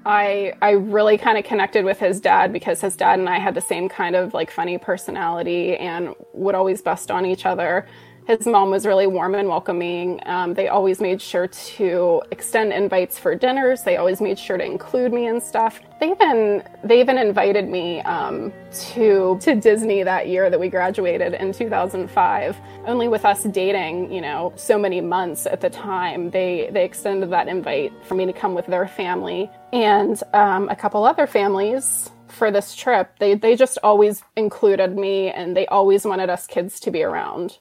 i 0.06 0.54
i 0.62 0.72
really 0.72 1.18
kind 1.18 1.38
of 1.38 1.44
connected 1.44 1.84
with 1.84 2.00
his 2.00 2.22
dad 2.22 2.54
because 2.54 2.80
his 2.80 2.96
dad 2.96 3.18
and 3.18 3.28
i 3.28 3.40
had 3.40 3.56
the 3.56 3.62
same 3.62 3.90
kind 3.90 4.16
of 4.16 4.34
like 4.36 4.52
funny 4.52 4.78
personality 4.78 5.76
and 5.78 6.14
would 6.34 6.54
always 6.54 6.82
bust 6.82 7.10
on 7.10 7.26
each 7.26 7.46
other 7.46 7.88
his 8.28 8.48
mom 8.48 8.72
was 8.72 8.86
really 8.86 9.06
warm 9.06 9.36
and 9.36 9.48
welcoming. 9.48 10.20
Um, 10.26 10.56
they 10.56 10.68
always 10.68 11.00
made 11.00 11.22
sure 11.22 11.48
to 11.48 12.24
extend 12.32 12.74
invites 12.74 13.20
for 13.20 13.36
dinners. 13.36 13.84
They 13.84 13.98
always 13.98 14.20
made 14.20 14.40
sure 14.40 14.58
to 14.58 14.66
include 14.66 15.14
me 15.14 15.28
and 15.28 15.42
stuff. 15.42 15.80
They 16.00 16.12
even 16.12 16.64
they 16.84 17.00
even 17.00 17.18
invited 17.18 17.70
me 17.70 18.02
um, 18.02 18.52
to 18.94 19.38
to 19.42 19.56
Disney 19.56 20.02
that 20.04 20.28
year 20.28 20.50
that 20.50 20.60
we 20.60 20.70
graduated 20.70 21.36
in 21.36 21.54
2005. 21.54 22.58
Only 22.88 23.08
with 23.08 23.26
us 23.26 23.44
dating, 23.44 24.12
you 24.12 24.22
know, 24.22 24.54
so 24.56 24.80
many 24.80 25.02
months 25.02 25.46
at 25.46 25.62
the 25.62 25.70
time, 25.70 26.32
they 26.32 26.70
they 26.72 26.84
extended 26.84 27.30
that 27.30 27.48
invite 27.48 27.94
for 28.06 28.16
me 28.16 28.26
to 28.26 28.34
come 28.34 28.56
with 28.56 28.66
their 28.66 28.88
family 28.88 29.52
and 29.72 30.22
um, 30.34 30.68
a 30.70 30.76
couple 30.76 31.06
other 31.06 31.28
families 31.28 32.10
for 32.28 32.50
this 32.50 32.76
trip. 32.76 33.18
They 33.20 33.36
they 33.36 33.56
just 33.56 33.78
always 33.84 34.24
included 34.36 34.98
me 34.98 35.30
and 35.30 35.56
they 35.56 35.68
always 35.68 36.06
wanted 36.06 36.32
us 36.32 36.48
kids 36.48 36.80
to 36.82 36.92
be 36.92 37.04
around. 37.04 37.60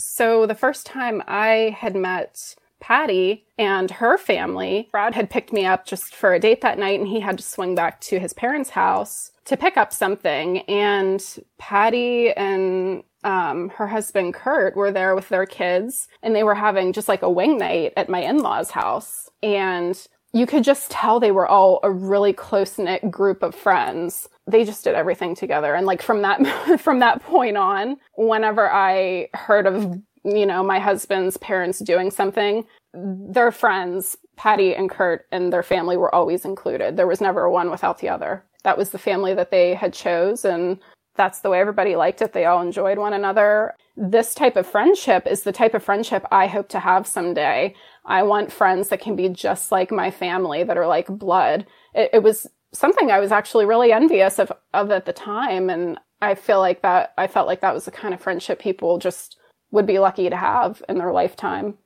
So 0.00 0.46
the 0.46 0.54
first 0.54 0.86
time 0.86 1.22
I 1.26 1.76
had 1.78 1.94
met 1.94 2.54
Patty 2.80 3.44
and 3.58 3.90
her 3.90 4.16
family, 4.16 4.88
Brad 4.90 5.14
had 5.14 5.28
picked 5.28 5.52
me 5.52 5.66
up 5.66 5.84
just 5.84 6.14
for 6.14 6.32
a 6.32 6.40
date 6.40 6.62
that 6.62 6.78
night 6.78 6.98
and 6.98 7.08
he 7.08 7.20
had 7.20 7.36
to 7.36 7.44
swing 7.44 7.74
back 7.74 8.00
to 8.02 8.18
his 8.18 8.32
parents' 8.32 8.70
house 8.70 9.32
to 9.44 9.58
pick 9.58 9.76
up 9.76 9.92
something. 9.92 10.60
And 10.60 11.22
Patty 11.58 12.32
and 12.32 13.02
um, 13.24 13.68
her 13.70 13.86
husband 13.86 14.32
Kurt 14.32 14.74
were 14.74 14.90
there 14.90 15.14
with 15.14 15.28
their 15.28 15.44
kids 15.44 16.08
and 16.22 16.34
they 16.34 16.44
were 16.44 16.54
having 16.54 16.94
just 16.94 17.08
like 17.08 17.22
a 17.22 17.30
wing 17.30 17.58
night 17.58 17.92
at 17.96 18.08
my 18.08 18.20
in-laws 18.20 18.70
house. 18.70 19.28
And 19.42 20.00
you 20.32 20.46
could 20.46 20.64
just 20.64 20.90
tell 20.90 21.20
they 21.20 21.32
were 21.32 21.48
all 21.48 21.80
a 21.82 21.90
really 21.90 22.32
close 22.32 22.78
knit 22.78 23.10
group 23.10 23.42
of 23.42 23.54
friends. 23.54 24.28
They 24.50 24.64
just 24.64 24.84
did 24.84 24.94
everything 24.94 25.34
together. 25.34 25.74
And 25.74 25.86
like 25.86 26.02
from 26.02 26.22
that, 26.22 26.80
from 26.80 26.98
that 27.00 27.22
point 27.22 27.56
on, 27.56 27.96
whenever 28.16 28.70
I 28.70 29.28
heard 29.34 29.66
of 29.66 30.00
you 30.24 30.46
know, 30.46 30.62
my 30.62 30.78
husband's 30.78 31.36
parents 31.38 31.78
doing 31.78 32.10
something, 32.10 32.64
their 32.92 33.50
friends, 33.50 34.16
Patty 34.36 34.74
and 34.74 34.90
Kurt 34.90 35.26
and 35.32 35.52
their 35.52 35.62
family 35.62 35.96
were 35.96 36.14
always 36.14 36.44
included. 36.44 36.96
There 36.96 37.06
was 37.06 37.20
never 37.20 37.48
one 37.48 37.70
without 37.70 37.98
the 37.98 38.08
other. 38.08 38.44
That 38.64 38.76
was 38.76 38.90
the 38.90 38.98
family 38.98 39.34
that 39.34 39.50
they 39.50 39.74
had 39.74 39.92
chose 39.92 40.44
and 40.44 40.78
that's 41.16 41.40
the 41.40 41.50
way 41.50 41.60
everybody 41.60 41.96
liked 41.96 42.22
it. 42.22 42.32
They 42.32 42.44
all 42.44 42.62
enjoyed 42.62 42.98
one 42.98 43.12
another. 43.12 43.74
This 43.96 44.34
type 44.34 44.56
of 44.56 44.66
friendship 44.66 45.26
is 45.26 45.42
the 45.42 45.52
type 45.52 45.74
of 45.74 45.82
friendship 45.82 46.24
I 46.30 46.46
hope 46.46 46.68
to 46.70 46.80
have 46.80 47.06
someday. 47.06 47.74
I 48.06 48.22
want 48.22 48.52
friends 48.52 48.88
that 48.88 49.00
can 49.00 49.16
be 49.16 49.28
just 49.28 49.72
like 49.72 49.90
my 49.90 50.10
family, 50.10 50.62
that 50.64 50.78
are 50.78 50.86
like 50.86 51.06
blood. 51.06 51.66
It, 51.94 52.10
it 52.14 52.22
was 52.22 52.46
something 52.72 53.10
I 53.10 53.20
was 53.20 53.32
actually 53.32 53.66
really 53.66 53.92
envious 53.92 54.38
of, 54.38 54.52
of 54.74 54.90
at 54.90 55.04
the 55.04 55.12
time. 55.12 55.70
And 55.70 55.98
I 56.20 56.34
feel 56.34 56.60
like 56.60 56.82
that, 56.82 57.12
I 57.18 57.26
felt 57.26 57.46
like 57.46 57.60
that 57.60 57.74
was 57.74 57.84
the 57.84 57.90
kind 57.90 58.14
of 58.14 58.20
friendship 58.20 58.58
people 58.58 58.98
just 58.98 59.38
would 59.70 59.86
be 59.86 59.98
lucky 59.98 60.28
to 60.30 60.36
have 60.36 60.82
in 60.88 60.98
their 60.98 61.12
lifetime. 61.12 61.78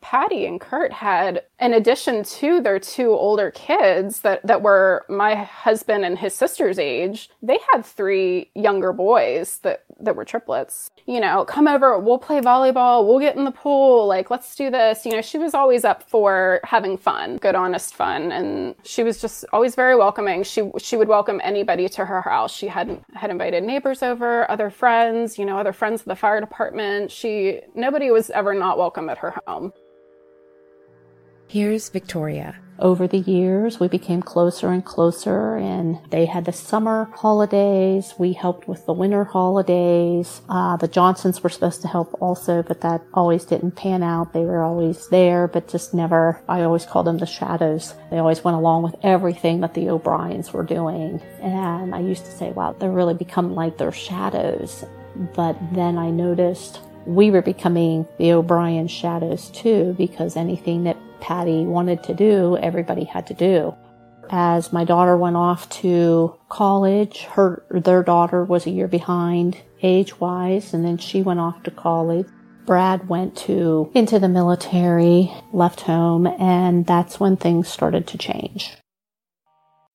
Patty 0.00 0.46
and 0.46 0.60
Kurt 0.60 0.92
had, 0.92 1.42
in 1.58 1.72
addition 1.72 2.22
to 2.22 2.60
their 2.60 2.78
two 2.78 3.10
older 3.10 3.50
kids 3.50 4.20
that, 4.20 4.46
that 4.46 4.60
were 4.60 5.04
my 5.08 5.34
husband 5.34 6.04
and 6.04 6.18
his 6.18 6.34
sister's 6.34 6.78
age, 6.78 7.30
they 7.42 7.58
had 7.72 7.84
three 7.84 8.50
younger 8.54 8.92
boys 8.92 9.58
that, 9.58 9.84
that 10.00 10.16
were 10.16 10.24
triplets. 10.24 10.90
You 11.06 11.20
know, 11.20 11.44
come 11.44 11.66
over, 11.66 11.98
we'll 11.98 12.18
play 12.18 12.40
volleyball, 12.40 13.06
we'll 13.06 13.20
get 13.20 13.36
in 13.36 13.44
the 13.44 13.52
pool, 13.52 14.06
like, 14.06 14.30
let's 14.30 14.54
do 14.54 14.70
this. 14.70 15.06
You 15.06 15.12
know, 15.12 15.22
she 15.22 15.38
was 15.38 15.54
always 15.54 15.84
up 15.84 16.02
for 16.02 16.60
having 16.64 16.98
fun, 16.98 17.38
good, 17.38 17.54
honest 17.54 17.94
fun. 17.94 18.32
And 18.32 18.74
she 18.82 19.02
was 19.02 19.20
just 19.20 19.44
always 19.52 19.74
very 19.74 19.96
welcoming. 19.96 20.42
She, 20.42 20.70
she 20.78 20.96
would 20.96 21.08
welcome 21.08 21.40
anybody 21.42 21.88
to 21.90 22.04
her 22.04 22.20
house. 22.20 22.54
She 22.54 22.66
had, 22.66 23.02
had 23.14 23.30
invited 23.30 23.64
neighbors 23.64 24.02
over, 24.02 24.50
other 24.50 24.68
friends, 24.68 25.38
you 25.38 25.46
know, 25.46 25.56
other 25.56 25.72
friends 25.72 26.02
of 26.02 26.06
the 26.06 26.16
fire 26.16 26.40
department. 26.40 27.10
She, 27.10 27.60
nobody 27.74 28.10
was 28.10 28.28
ever 28.30 28.52
not 28.52 28.76
welcome 28.76 29.08
at 29.08 29.18
her 29.18 29.34
home. 29.46 29.72
Here's 31.48 31.88
Victoria. 31.90 32.56
Over 32.80 33.06
the 33.06 33.18
years, 33.20 33.78
we 33.78 33.86
became 33.86 34.20
closer 34.20 34.68
and 34.72 34.84
closer, 34.84 35.56
and 35.56 35.98
they 36.10 36.26
had 36.26 36.44
the 36.44 36.52
summer 36.52 37.08
holidays. 37.14 38.14
We 38.18 38.32
helped 38.32 38.66
with 38.66 38.84
the 38.84 38.92
winter 38.92 39.22
holidays. 39.22 40.42
Uh, 40.48 40.76
the 40.76 40.88
Johnsons 40.88 41.42
were 41.42 41.48
supposed 41.48 41.82
to 41.82 41.88
help 41.88 42.14
also, 42.20 42.64
but 42.64 42.80
that 42.80 43.00
always 43.14 43.44
didn't 43.44 43.76
pan 43.76 44.02
out. 44.02 44.32
They 44.32 44.44
were 44.44 44.64
always 44.64 45.08
there, 45.08 45.46
but 45.46 45.68
just 45.68 45.94
never, 45.94 46.42
I 46.48 46.62
always 46.62 46.84
called 46.84 47.06
them 47.06 47.18
the 47.18 47.26
shadows. 47.26 47.94
They 48.10 48.18
always 48.18 48.42
went 48.42 48.56
along 48.56 48.82
with 48.82 48.96
everything 49.04 49.60
that 49.60 49.74
the 49.74 49.88
O'Briens 49.88 50.52
were 50.52 50.64
doing. 50.64 51.22
And 51.40 51.94
I 51.94 52.00
used 52.00 52.24
to 52.24 52.32
say, 52.32 52.50
wow, 52.50 52.72
they're 52.72 52.90
really 52.90 53.14
become 53.14 53.54
like 53.54 53.78
their 53.78 53.92
shadows. 53.92 54.84
But 55.34 55.56
then 55.72 55.96
I 55.96 56.10
noticed 56.10 56.80
we 57.06 57.30
were 57.30 57.40
becoming 57.40 58.06
the 58.18 58.32
O'Brien 58.32 58.88
shadows 58.88 59.48
too, 59.50 59.94
because 59.96 60.36
anything 60.36 60.82
that 60.84 60.96
Patty 61.20 61.64
wanted 61.64 62.02
to 62.04 62.14
do, 62.14 62.56
everybody 62.56 63.04
had 63.04 63.26
to 63.28 63.34
do. 63.34 63.74
As 64.28 64.72
my 64.72 64.84
daughter 64.84 65.16
went 65.16 65.36
off 65.36 65.68
to 65.80 66.36
college, 66.48 67.22
her 67.32 67.64
their 67.70 68.02
daughter 68.02 68.44
was 68.44 68.66
a 68.66 68.70
year 68.70 68.88
behind 68.88 69.56
age 69.82 70.18
wise, 70.20 70.74
and 70.74 70.84
then 70.84 70.98
she 70.98 71.22
went 71.22 71.40
off 71.40 71.62
to 71.62 71.70
college. 71.70 72.26
Brad 72.64 73.08
went 73.08 73.36
to 73.36 73.90
into 73.94 74.18
the 74.18 74.28
military, 74.28 75.32
left 75.52 75.82
home, 75.82 76.26
and 76.26 76.84
that's 76.84 77.20
when 77.20 77.36
things 77.36 77.68
started 77.68 78.08
to 78.08 78.18
change. 78.18 78.76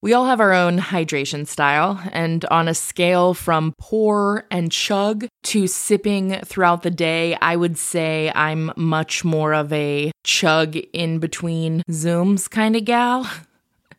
We 0.03 0.13
all 0.13 0.25
have 0.25 0.39
our 0.39 0.51
own 0.51 0.79
hydration 0.79 1.45
style, 1.45 2.01
and 2.11 2.43
on 2.45 2.67
a 2.67 2.73
scale 2.73 3.35
from 3.35 3.75
pour 3.77 4.47
and 4.49 4.71
chug 4.71 5.27
to 5.43 5.67
sipping 5.67 6.41
throughout 6.43 6.81
the 6.81 6.89
day, 6.89 7.37
I 7.39 7.55
would 7.55 7.77
say 7.77 8.31
I'm 8.33 8.71
much 8.75 9.23
more 9.23 9.53
of 9.53 9.71
a 9.71 10.11
chug 10.23 10.75
in 10.91 11.19
between 11.19 11.83
Zooms 11.87 12.49
kind 12.49 12.75
of 12.75 12.83
gal. 12.83 13.29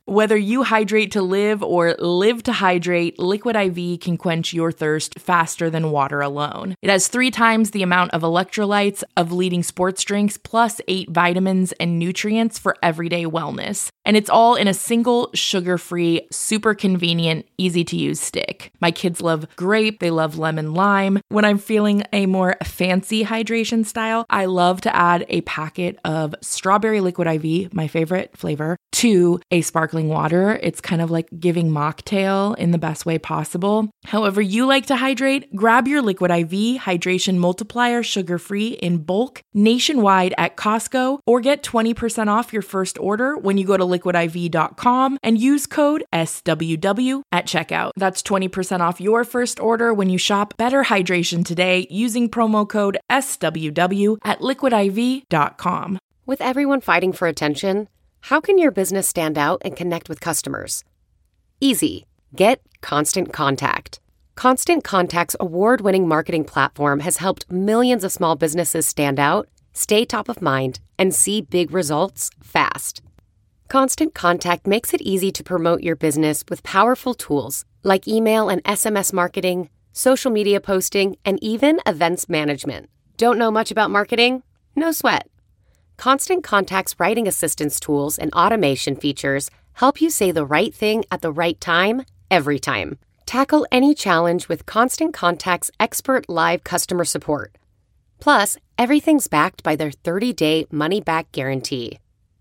Whether 0.05 0.37
you 0.37 0.65
hydrate 0.65 1.13
to 1.13 1.23
live 1.23 1.63
or 1.63 1.95
live 2.01 2.43
to 2.45 2.53
hydrate, 2.53 3.21
Liquid 3.21 3.55
IV 3.55 4.01
can 4.01 4.17
quench 4.17 4.53
your 4.53 4.73
thirst 4.73 5.17
faster 5.21 5.71
than 5.71 5.93
water 5.93 6.21
alone. 6.21 6.75
It 6.83 6.91
has 6.91 7.07
three 7.07 7.31
times 7.31 7.71
the 7.71 7.85
amount 7.85 8.11
of 8.11 8.23
electrolytes 8.23 9.05
of 9.17 9.31
leading 9.31 9.63
sports 9.63 10.03
drinks, 10.03 10.37
plus 10.37 10.81
eight 10.89 11.09
vitamins 11.09 11.71
and 11.73 12.01
nutrients 12.01 12.59
for 12.59 12.77
everyday 12.83 13.27
wellness. 13.27 13.91
And 14.05 14.17
it's 14.17 14.29
all 14.29 14.57
in 14.57 14.67
a 14.67 14.75
single 14.75 15.31
sugar 15.35 15.79
free, 15.79 16.27
super 16.33 16.75
convenient, 16.75 17.47
easy 17.57 17.85
to 17.85 17.97
use 17.97 18.21
stick. 18.21 18.73
My 18.81 18.91
kids 18.91 19.21
love 19.21 19.47
grape, 19.55 20.01
they 20.01 20.11
love 20.11 20.37
lemon 20.37 20.75
lime. 20.75 21.21
When 21.29 21.45
I'm 21.45 21.59
feeling 21.59 22.03
a 22.13 22.27
more 22.27 22.57
fancy 22.65 23.25
hydration 23.25 23.87
style, 23.87 24.27
I 24.29 24.47
love 24.47 24.81
to 24.81 24.95
add 24.95 25.25
a 25.29 25.43
packet 25.43 26.01
of 26.05 26.35
strawberry 26.41 27.01
liquid 27.01 27.29
IV, 27.29 27.73
my 27.73 27.87
favorite 27.87 28.37
flavor, 28.37 28.77
to 28.93 29.41
a 29.53 29.63
sparkling 29.93 30.09
water. 30.09 30.59
It's 30.63 30.81
kind 30.81 31.03
of 31.03 31.11
like 31.11 31.29
giving 31.39 31.71
mocktail 31.71 32.57
in 32.57 32.71
the 32.71 32.79
best 32.79 33.05
way 33.05 33.19
possible. 33.19 33.91
However, 34.05 34.41
you 34.41 34.65
like 34.67 34.87
to 34.87 34.97
hydrate, 34.97 35.55
grab 35.55 35.87
your 35.87 36.01
Liquid 36.01 36.31
IV 36.31 36.81
Hydration 36.81 37.37
Multiplier 37.37 38.03
sugar 38.03 38.39
free 38.39 38.69
in 38.69 39.05
bulk 39.05 39.43
nationwide 39.53 40.35
at 40.39 40.57
Costco 40.57 41.19
or 41.27 41.41
get 41.43 41.63
20% 41.63 42.29
off 42.29 42.53
your 42.55 42.63
first 42.63 42.99
order 42.99 43.37
when 43.37 43.59
you 43.59 43.67
go 43.67 43.77
to 43.77 43.85
liquidiv.com 43.85 45.19
and 45.23 45.39
use 45.39 45.67
code 45.67 46.05
SWW 46.13 47.23
at 47.31 47.47
checkout. 47.47 47.91
That's 47.97 48.23
20% 48.23 48.81
off 48.81 48.99
your 49.01 49.25
first 49.25 49.61
order 49.61 49.93
when 49.93 50.09
you 50.09 50.19
shop 50.19 50.55
Better 50.57 50.85
Hydration 50.85 51.45
today 51.45 51.87
using 51.91 52.31
promo 52.31 52.67
code 52.67 52.97
SWW 53.11 54.17
at 54.25 54.41
liquidiv.com. 54.41 55.99
With 56.25 56.41
everyone 56.41 56.81
fighting 56.81 57.13
for 57.13 57.27
attention, 57.27 57.89
how 58.27 58.41
can 58.41 58.57
your 58.57 58.71
business 58.71 59.09
stand 59.09 59.37
out 59.37 59.61
and 59.65 59.77
connect 59.77 60.09
with 60.09 60.21
customers? 60.21 60.85
Easy. 61.61 62.07
Get 62.37 62.61
Constant 62.81 63.33
Contact. 63.33 63.99
Constant 64.37 64.85
Contact's 64.85 65.35
award 65.41 65.81
winning 65.81 66.07
marketing 66.07 66.45
platform 66.45 67.01
has 67.01 67.17
helped 67.17 67.51
millions 67.51 68.05
of 68.05 68.13
small 68.13 68.37
businesses 68.37 68.87
stand 68.87 69.19
out, 69.19 69.49
stay 69.73 70.05
top 70.05 70.29
of 70.29 70.41
mind, 70.41 70.79
and 70.97 71.13
see 71.13 71.41
big 71.41 71.73
results 71.73 72.31
fast. 72.41 73.03
Constant 73.69 74.15
Contact 74.15 74.69
makes 74.69 74.95
it 74.95 75.03
easy 75.03 75.33
to 75.33 75.43
promote 75.43 75.83
your 75.83 75.97
business 75.97 76.45
with 76.49 76.63
powerful 76.63 77.15
tools 77.15 77.65
like 77.83 78.07
email 78.07 78.49
and 78.49 78.63
SMS 78.63 79.13
marketing, 79.13 79.69
social 79.93 80.31
media 80.31 80.61
posting, 80.61 81.17
and 81.25 81.43
even 81.43 81.81
events 81.87 82.29
management. 82.29 82.89
Don't 83.17 83.39
know 83.39 83.51
much 83.51 83.73
about 83.73 83.91
marketing? 83.91 84.45
No 84.77 84.93
sweat. 84.93 85.27
Constant 86.03 86.43
Contact's 86.43 86.99
writing 86.99 87.29
assistance 87.29 87.79
tools 87.79 88.19
and 88.19 88.35
automation 88.35 88.97
features 88.97 89.51
help 89.75 90.01
you 90.01 90.11
say 90.11 90.33
the 90.33 90.45
right 90.45 90.75
thing 90.75 91.05
at 91.13 91.21
the 91.21 91.31
right 91.31 91.61
time, 91.61 92.05
every 92.29 92.59
time. 92.59 92.99
Tackle 93.25 93.69
any 93.71 93.95
challenge 93.95 94.49
with 94.49 94.67
Constant 94.67 95.15
Contact's 95.15 95.71
expert 95.79 96.29
live 96.29 96.65
customer 96.65 97.05
support. 97.05 97.57
Plus, 98.19 98.57
everything's 98.77 99.29
backed 99.29 99.63
by 99.63 99.77
their 99.77 99.93
30 99.93 100.33
day 100.33 100.67
money 100.73 101.01
back 101.01 101.31
guarantee. 101.31 102.01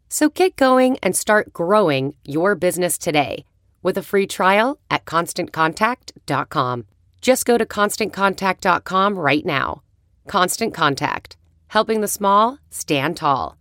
So 0.10 0.30
get 0.30 0.56
going 0.56 0.98
and 1.04 1.16
start 1.16 1.54
growing 1.54 2.16
your 2.26 2.56
business 2.56 2.98
today 2.98 3.46
with 3.84 3.96
a 3.96 4.02
free 4.02 4.26
trial 4.26 4.80
at 4.90 5.06
constantcontact.com. 5.06 6.86
Just 7.22 7.46
go 7.46 7.60
to 7.60 7.66
constantcontact.com 7.68 9.20
right 9.20 9.46
now. 9.46 9.84
Constant 10.28 10.74
Contact, 10.74 11.38
helping 11.72 12.02
the 12.02 12.08
small 12.08 12.60
stand 12.70 13.16
tall. 13.16 13.58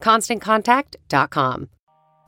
ConstantContact.com. 0.00 1.70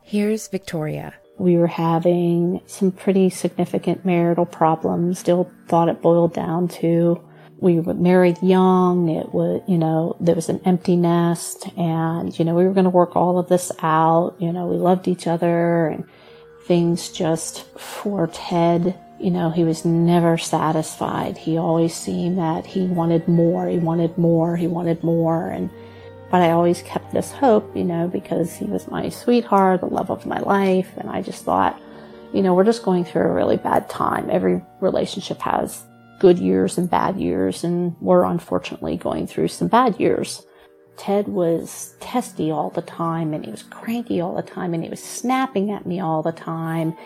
Here's 0.03 0.49
Victoria. 0.49 1.15
We 1.39 1.59
were 1.59 1.67
having 1.67 2.63
some 2.65 2.91
pretty 2.91 3.29
significant 3.29 4.03
marital 4.07 4.47
problems. 4.47 5.19
Still 5.19 5.51
thought 5.69 5.91
it 5.91 6.01
boiled 6.01 6.33
down 6.33 6.69
to 6.81 7.23
we 7.59 7.81
were 7.81 7.93
married 7.93 8.39
young. 8.43 9.11
It 9.11 9.35
was, 9.35 9.61
you 9.69 9.77
know, 9.77 10.17
there 10.21 10.35
was 10.35 10.49
an 10.49 10.61
empty 10.65 10.97
nest 10.97 11.69
and, 11.77 12.39
you 12.39 12.45
know, 12.45 12.55
we 12.55 12.65
were 12.65 12.73
going 12.73 12.85
to 12.85 12.91
work 12.91 13.15
all 13.15 13.39
of 13.39 13.49
this 13.49 13.71
out. 13.83 14.37
You 14.39 14.53
know, 14.53 14.67
we 14.67 14.77
loved 14.77 15.07
each 15.07 15.27
other 15.27 15.89
and 15.89 16.05
things 16.67 17.11
just 17.11 17.67
for 17.79 18.29
Ted, 18.29 18.99
you 19.19 19.31
know, 19.31 19.51
he 19.51 19.65
was 19.65 19.85
never 19.85 20.37
satisfied. 20.37 21.39
He 21.39 21.57
always 21.57 21.95
seemed 21.95 22.39
that 22.39 22.67
he 22.67 22.87
wanted 22.87 23.27
more. 23.27 23.67
He 23.67 23.79
wanted 23.79 24.17
more. 24.19 24.57
He 24.57 24.67
wanted 24.67 25.03
more. 25.03 25.49
And, 25.49 25.71
but 26.31 26.43
I 26.43 26.51
always 26.51 26.83
kept 26.83 27.13
this 27.13 27.33
hope, 27.33 27.77
you 27.77 27.85
know, 27.85 28.09
because 28.09 28.55
he 28.55 28.67
was 28.67 28.89
my 28.89 29.09
sweetheart, 29.09 29.81
the 29.81 29.87
love 29.87 30.11
of 30.11 30.27
my 30.27 30.41
life. 30.41 30.91
And 30.97 31.09
I 31.09 31.23
just 31.23 31.45
thought, 31.45 31.81
you 32.33 32.43
know, 32.43 32.55
we're 32.55 32.65
just 32.65 32.83
going 32.83 33.05
through 33.05 33.23
a 33.23 33.33
really 33.33 33.57
bad 33.57 33.89
time. 33.89 34.29
Every 34.31 34.61
relationship 34.81 35.39
has 35.41 35.85
good 36.19 36.39
years 36.39 36.79
and 36.79 36.91
bad 36.91 37.19
years, 37.19 37.65
and 37.65 37.95
we're 38.01 38.25
unfortunately 38.25 38.97
going 38.97 39.27
through 39.27 39.49
some 39.49 39.69
bad 39.69 39.99
years. 40.01 40.45
Ted 40.97 41.29
was 41.29 41.95
testy 42.01 42.51
all 42.51 42.71
the 42.71 42.83
time, 42.83 43.35
and 43.35 43.45
he 43.45 43.51
was 43.51 43.63
cranky 43.63 44.21
all 44.21 44.35
the 44.35 44.43
time, 44.43 44.75
and 44.75 44.83
he 44.83 44.89
was 44.89 45.03
snapping 45.03 45.71
at 45.71 45.87
me 45.87 46.01
all 46.01 46.23
the 46.23 46.33
time. 46.33 46.97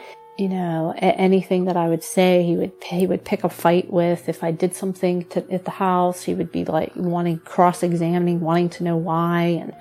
You 0.40 0.48
know, 0.48 0.94
anything 0.96 1.66
that 1.66 1.76
I 1.76 1.90
would 1.90 2.02
say, 2.02 2.42
he 2.42 2.56
would 2.56 2.72
he 2.82 3.06
would 3.06 3.26
pick 3.26 3.44
a 3.44 3.50
fight 3.50 3.92
with. 3.92 4.26
If 4.26 4.42
I 4.42 4.52
did 4.52 4.74
something 4.74 5.26
to, 5.26 5.38
at 5.52 5.66
the 5.66 5.70
house, 5.70 6.22
he 6.22 6.32
would 6.32 6.50
be 6.50 6.64
like 6.64 6.92
wanting 6.96 7.40
cross-examining, 7.40 8.40
wanting 8.40 8.70
to 8.70 8.84
know 8.84 8.96
why, 8.96 9.42
and 9.60 9.74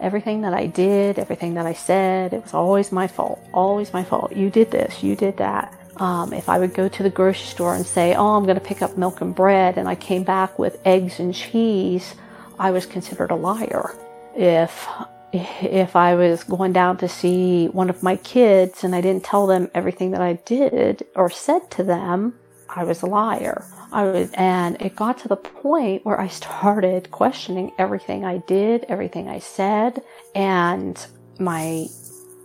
everything 0.00 0.40
that 0.40 0.52
I 0.52 0.66
did, 0.66 1.20
everything 1.20 1.54
that 1.54 1.66
I 1.66 1.74
said, 1.74 2.32
it 2.32 2.42
was 2.42 2.54
always 2.54 2.90
my 2.90 3.06
fault. 3.06 3.38
Always 3.52 3.92
my 3.92 4.02
fault. 4.02 4.34
You 4.34 4.50
did 4.50 4.72
this, 4.72 5.00
you 5.04 5.14
did 5.14 5.36
that. 5.36 5.72
Um, 5.98 6.32
if 6.32 6.48
I 6.48 6.58
would 6.58 6.74
go 6.74 6.88
to 6.88 7.02
the 7.04 7.10
grocery 7.10 7.46
store 7.46 7.76
and 7.76 7.86
say, 7.86 8.16
"Oh, 8.16 8.34
I'm 8.34 8.46
going 8.46 8.58
to 8.58 8.68
pick 8.70 8.82
up 8.82 8.98
milk 8.98 9.20
and 9.20 9.32
bread," 9.32 9.78
and 9.78 9.88
I 9.88 9.94
came 9.94 10.24
back 10.24 10.58
with 10.58 10.80
eggs 10.84 11.20
and 11.20 11.32
cheese, 11.32 12.16
I 12.58 12.72
was 12.72 12.84
considered 12.84 13.30
a 13.30 13.36
liar. 13.36 13.94
If 14.34 14.88
if 15.34 15.96
I 15.96 16.14
was 16.14 16.44
going 16.44 16.72
down 16.72 16.96
to 16.98 17.08
see 17.08 17.66
one 17.66 17.90
of 17.90 18.02
my 18.02 18.16
kids 18.16 18.84
and 18.84 18.94
I 18.94 19.00
didn't 19.00 19.24
tell 19.24 19.46
them 19.46 19.68
everything 19.74 20.12
that 20.12 20.20
I 20.20 20.34
did 20.34 21.04
or 21.16 21.28
said 21.28 21.70
to 21.72 21.82
them, 21.82 22.34
I 22.68 22.84
was 22.84 23.02
a 23.02 23.06
liar. 23.06 23.64
I 23.92 24.04
was, 24.04 24.30
and 24.34 24.80
it 24.80 24.96
got 24.96 25.18
to 25.18 25.28
the 25.28 25.36
point 25.36 26.04
where 26.04 26.20
I 26.20 26.28
started 26.28 27.10
questioning 27.10 27.72
everything 27.78 28.24
I 28.24 28.38
did, 28.38 28.84
everything 28.88 29.28
I 29.28 29.40
said, 29.40 30.02
and 30.34 31.04
my 31.38 31.86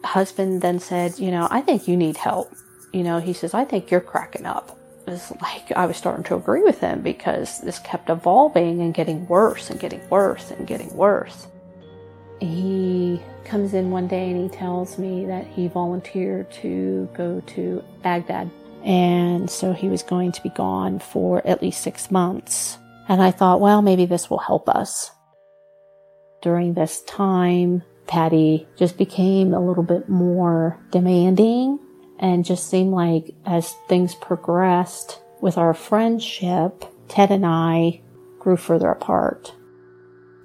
husband 0.04 0.62
then 0.62 0.80
said, 0.80 1.20
you 1.20 1.32
know, 1.32 1.48
I 1.52 1.62
think 1.62 1.88
you 1.88 1.96
need 1.96 2.18
help. 2.18 2.52
You 2.92 3.04
know, 3.04 3.20
he 3.20 3.34
says, 3.34 3.54
I 3.54 3.66
think 3.66 3.92
you're 3.92 4.02
cracking 4.02 4.46
up. 4.46 4.78
It 5.06 5.12
was 5.12 5.32
like 5.42 5.72
I 5.72 5.86
was 5.86 5.98
starting 5.98 6.24
to 6.26 6.36
agree 6.36 6.62
with 6.62 6.80
him 6.80 7.02
because 7.02 7.62
this 7.62 7.80
kept 7.80 8.10
evolving 8.10 8.82
and 8.82 8.94
getting 8.94 9.28
worse 9.28 9.70
and 9.70 9.80
getting 9.80 10.08
worse 10.10 10.52
and 10.52 10.68
getting 10.68 10.96
worse. 10.96 11.48
He 12.40 13.22
comes 13.44 13.74
in 13.74 13.92
one 13.92 14.08
day 14.08 14.30
and 14.30 14.42
he 14.42 14.50
tells 14.50 14.98
me 14.98 15.26
that 15.26 15.46
he 15.46 15.68
volunteered 15.68 16.52
to 16.54 17.10
go 17.14 17.42
to 17.48 17.84
Baghdad. 18.02 18.50
And 18.84 19.50
so 19.50 19.74
he 19.74 19.90
was 19.90 20.04
going 20.04 20.32
to 20.32 20.44
be 20.44 20.50
gone 20.50 21.00
for 21.00 21.46
at 21.46 21.62
least 21.62 21.82
six 21.82 22.10
months. 22.12 22.78
And 23.08 23.22
I 23.22 23.32
thought, 23.32 23.60
well, 23.60 23.82
maybe 23.82 24.06
this 24.06 24.30
will 24.30 24.38
help 24.38 24.70
us. 24.70 25.12
During 26.42 26.74
this 26.74 27.02
time, 27.02 27.84
Patty 28.08 28.68
just 28.78 28.98
became 28.98 29.54
a 29.54 29.60
little 29.60 29.84
bit 29.84 30.08
more 30.08 30.80
demanding 30.92 31.80
and 32.20 32.46
just 32.46 32.70
seemed 32.70 32.92
like 32.92 33.36
as 33.46 33.76
things 33.88 34.16
progressed 34.16 35.22
with 35.42 35.58
our 35.58 35.74
friendship, 35.74 36.86
Ted 37.08 37.32
and 37.32 37.46
I 37.46 38.02
grew 38.40 38.58
further 38.58 38.90
apart. 38.90 39.54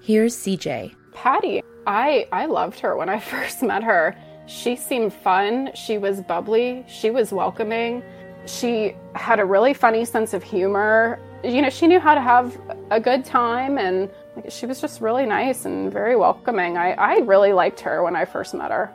Here's 0.02 0.36
CJ. 0.36 0.94
Patty, 1.14 1.62
I 1.86 2.26
I 2.32 2.46
loved 2.46 2.80
her 2.80 2.96
when 2.96 3.08
I 3.08 3.20
first 3.32 3.62
met 3.62 3.82
her. 3.84 4.16
She 4.46 4.76
seemed 4.76 5.12
fun, 5.12 5.70
she 5.74 5.98
was 5.98 6.20
bubbly, 6.22 6.84
she 6.88 7.10
was 7.10 7.32
welcoming. 7.32 8.02
She 8.46 8.94
had 9.14 9.40
a 9.40 9.44
really 9.44 9.74
funny 9.74 10.04
sense 10.04 10.34
of 10.34 10.42
humor. 10.42 11.18
You 11.44 11.62
know, 11.62 11.70
she 11.70 11.86
knew 11.86 12.00
how 12.00 12.14
to 12.14 12.20
have 12.20 12.58
a 12.90 13.00
good 13.00 13.24
time 13.24 13.78
and 13.78 14.10
she 14.50 14.66
was 14.66 14.80
just 14.80 15.00
really 15.00 15.26
nice 15.26 15.64
and 15.66 15.92
very 15.92 16.16
welcoming. 16.16 16.76
I, 16.78 16.92
I 16.92 17.16
really 17.20 17.52
liked 17.52 17.80
her 17.80 18.02
when 18.02 18.16
I 18.16 18.24
first 18.26 18.54
met 18.54 18.70
her 18.72 18.92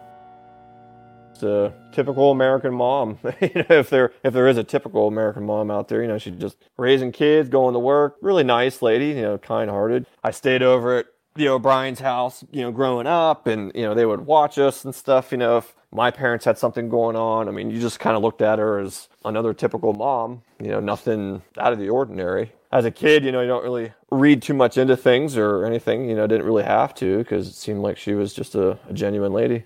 It's 1.32 1.44
a 1.44 1.74
typical 1.92 2.32
American 2.32 2.74
mom. 2.74 3.20
You 3.42 3.66
know, 3.70 3.80
if 3.80 3.90
there 3.90 4.14
if 4.24 4.34
there 4.34 4.48
is 4.48 4.58
a 4.58 4.64
typical 4.64 5.08
American 5.08 5.46
mom 5.46 5.72
out 5.72 5.88
there, 5.90 6.02
you 6.02 6.08
know, 6.10 6.18
she's 6.20 6.36
just 6.38 6.58
raising 6.78 7.12
kids, 7.12 7.50
going 7.50 7.74
to 7.74 7.80
work. 7.80 8.18
Really 8.22 8.44
nice 8.44 8.82
lady, 8.82 9.10
you 9.10 9.22
know, 9.24 9.38
kind 9.40 9.70
hearted. 9.72 10.06
I 10.24 10.32
stayed 10.32 10.64
over 10.64 11.00
at 11.00 11.08
the 11.40 11.50
O'Brien's 11.50 12.00
house, 12.00 12.44
you 12.52 12.62
know, 12.62 12.72
growing 12.72 13.08
up 13.08 13.48
and, 13.48 13.72
you 13.74 13.82
know, 13.82 13.96
they 13.96 14.06
would 14.06 14.22
watch 14.22 14.60
us 14.60 14.86
and 14.86 14.94
stuff, 14.94 15.32
you 15.32 15.38
know, 15.38 15.58
if 15.58 15.76
my 15.92 16.12
parents 16.12 16.46
had 16.46 16.58
something 16.58 16.90
going 16.90 17.16
on. 17.16 17.48
I 17.48 17.52
mean, 17.52 17.72
you 17.72 17.80
just 17.80 18.00
kind 18.00 18.16
of 18.16 18.22
looked 18.22 18.42
at 18.42 18.60
her 18.60 18.80
as 18.80 19.10
another 19.26 19.54
typical 19.54 19.94
mom, 19.94 20.44
you 20.62 20.70
know, 20.70 20.80
nothing 20.80 21.42
out 21.58 21.74
of 21.74 21.80
the 21.80 21.90
ordinary. 21.90 22.52
As 22.72 22.86
a 22.86 22.92
kid, 22.92 23.24
you 23.24 23.32
know, 23.32 23.42
you 23.42 23.48
don't 23.48 23.64
really 23.64 23.92
read 24.12 24.42
too 24.44 24.54
much 24.54 24.78
into 24.78 24.96
things 24.96 25.36
or 25.38 25.66
anything, 25.66 26.08
you 26.08 26.16
know, 26.16 26.28
didn't 26.28 26.46
really 26.46 26.64
have 26.64 26.94
to 26.96 27.18
because 27.20 27.48
it 27.48 27.56
seemed 27.56 27.82
like 27.82 27.98
she 27.98 28.14
was 28.14 28.34
just 28.34 28.54
a, 28.54 28.78
a 28.88 28.94
genuine 28.94 29.34
lady. 29.34 29.66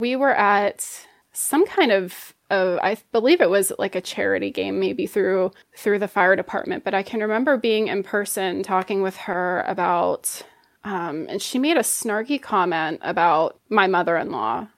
We 0.00 0.16
were 0.16 0.34
at 0.34 1.06
some 1.32 1.66
kind 1.66 1.92
of 1.92 2.34
I 2.50 2.96
believe 3.12 3.40
it 3.40 3.50
was 3.50 3.72
like 3.78 3.94
a 3.94 4.00
charity 4.00 4.50
game, 4.50 4.78
maybe 4.78 5.06
through 5.06 5.52
through 5.76 5.98
the 5.98 6.08
fire 6.08 6.36
department. 6.36 6.84
But 6.84 6.94
I 6.94 7.02
can 7.02 7.20
remember 7.20 7.56
being 7.56 7.88
in 7.88 8.02
person 8.02 8.62
talking 8.62 9.02
with 9.02 9.16
her 9.16 9.64
about, 9.66 10.42
um, 10.84 11.26
and 11.28 11.42
she 11.42 11.58
made 11.58 11.76
a 11.76 11.80
snarky 11.80 12.40
comment 12.40 13.00
about 13.02 13.58
my 13.68 13.86
mother-in-law, 13.86 14.68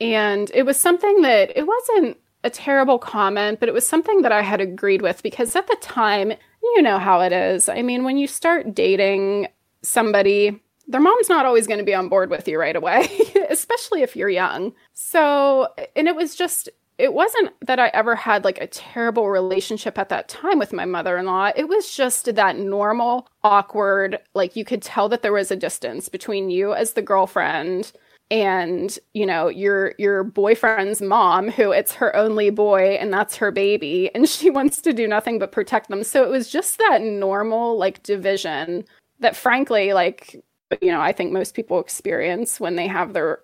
and 0.00 0.50
it 0.54 0.64
was 0.64 0.78
something 0.78 1.22
that 1.22 1.56
it 1.56 1.66
wasn't 1.66 2.18
a 2.44 2.50
terrible 2.50 2.98
comment, 2.98 3.60
but 3.60 3.68
it 3.68 3.74
was 3.74 3.86
something 3.86 4.22
that 4.22 4.32
I 4.32 4.42
had 4.42 4.60
agreed 4.60 5.02
with 5.02 5.22
because 5.22 5.56
at 5.56 5.66
the 5.66 5.76
time, 5.80 6.32
you 6.62 6.82
know 6.82 6.98
how 6.98 7.20
it 7.20 7.32
is. 7.32 7.68
I 7.68 7.82
mean, 7.82 8.04
when 8.04 8.16
you 8.16 8.26
start 8.26 8.74
dating 8.74 9.48
somebody, 9.82 10.62
their 10.86 11.00
mom's 11.00 11.28
not 11.28 11.46
always 11.46 11.66
going 11.66 11.78
to 11.78 11.84
be 11.84 11.94
on 11.94 12.08
board 12.08 12.30
with 12.30 12.46
you 12.48 12.58
right 12.58 12.76
away, 12.76 13.08
especially 13.50 14.02
if 14.02 14.16
you're 14.16 14.28
young. 14.28 14.72
So, 14.94 15.68
and 15.96 16.08
it 16.08 16.16
was 16.16 16.34
just, 16.34 16.68
it 16.98 17.14
wasn't 17.14 17.52
that 17.64 17.78
I 17.78 17.88
ever 17.88 18.16
had 18.16 18.44
like 18.44 18.60
a 18.60 18.66
terrible 18.66 19.30
relationship 19.30 19.98
at 19.98 20.08
that 20.08 20.28
time 20.28 20.58
with 20.58 20.72
my 20.72 20.84
mother 20.84 21.16
in 21.16 21.26
law. 21.26 21.52
It 21.54 21.68
was 21.68 21.94
just 21.94 22.34
that 22.34 22.56
normal, 22.58 23.28
awkward, 23.44 24.18
like 24.34 24.56
you 24.56 24.64
could 24.64 24.82
tell 24.82 25.08
that 25.10 25.22
there 25.22 25.32
was 25.32 25.52
a 25.52 25.56
distance 25.56 26.08
between 26.08 26.50
you 26.50 26.74
as 26.74 26.92
the 26.92 27.02
girlfriend 27.02 27.92
and 28.30 28.98
you 29.14 29.24
know 29.24 29.48
your 29.48 29.94
your 29.98 30.22
boyfriend's 30.22 31.00
mom 31.00 31.48
who 31.50 31.70
it's 31.70 31.94
her 31.94 32.14
only 32.14 32.50
boy 32.50 32.96
and 33.00 33.12
that's 33.12 33.36
her 33.36 33.50
baby 33.50 34.10
and 34.14 34.28
she 34.28 34.50
wants 34.50 34.82
to 34.82 34.92
do 34.92 35.08
nothing 35.08 35.38
but 35.38 35.52
protect 35.52 35.88
them 35.88 36.04
so 36.04 36.22
it 36.22 36.28
was 36.28 36.50
just 36.50 36.78
that 36.78 37.00
normal 37.00 37.78
like 37.78 38.02
division 38.02 38.84
that 39.20 39.34
frankly 39.34 39.94
like 39.94 40.36
you 40.82 40.92
know 40.92 41.00
i 41.00 41.10
think 41.10 41.32
most 41.32 41.54
people 41.54 41.80
experience 41.80 42.60
when 42.60 42.76
they 42.76 42.86
have 42.86 43.14
their 43.14 43.40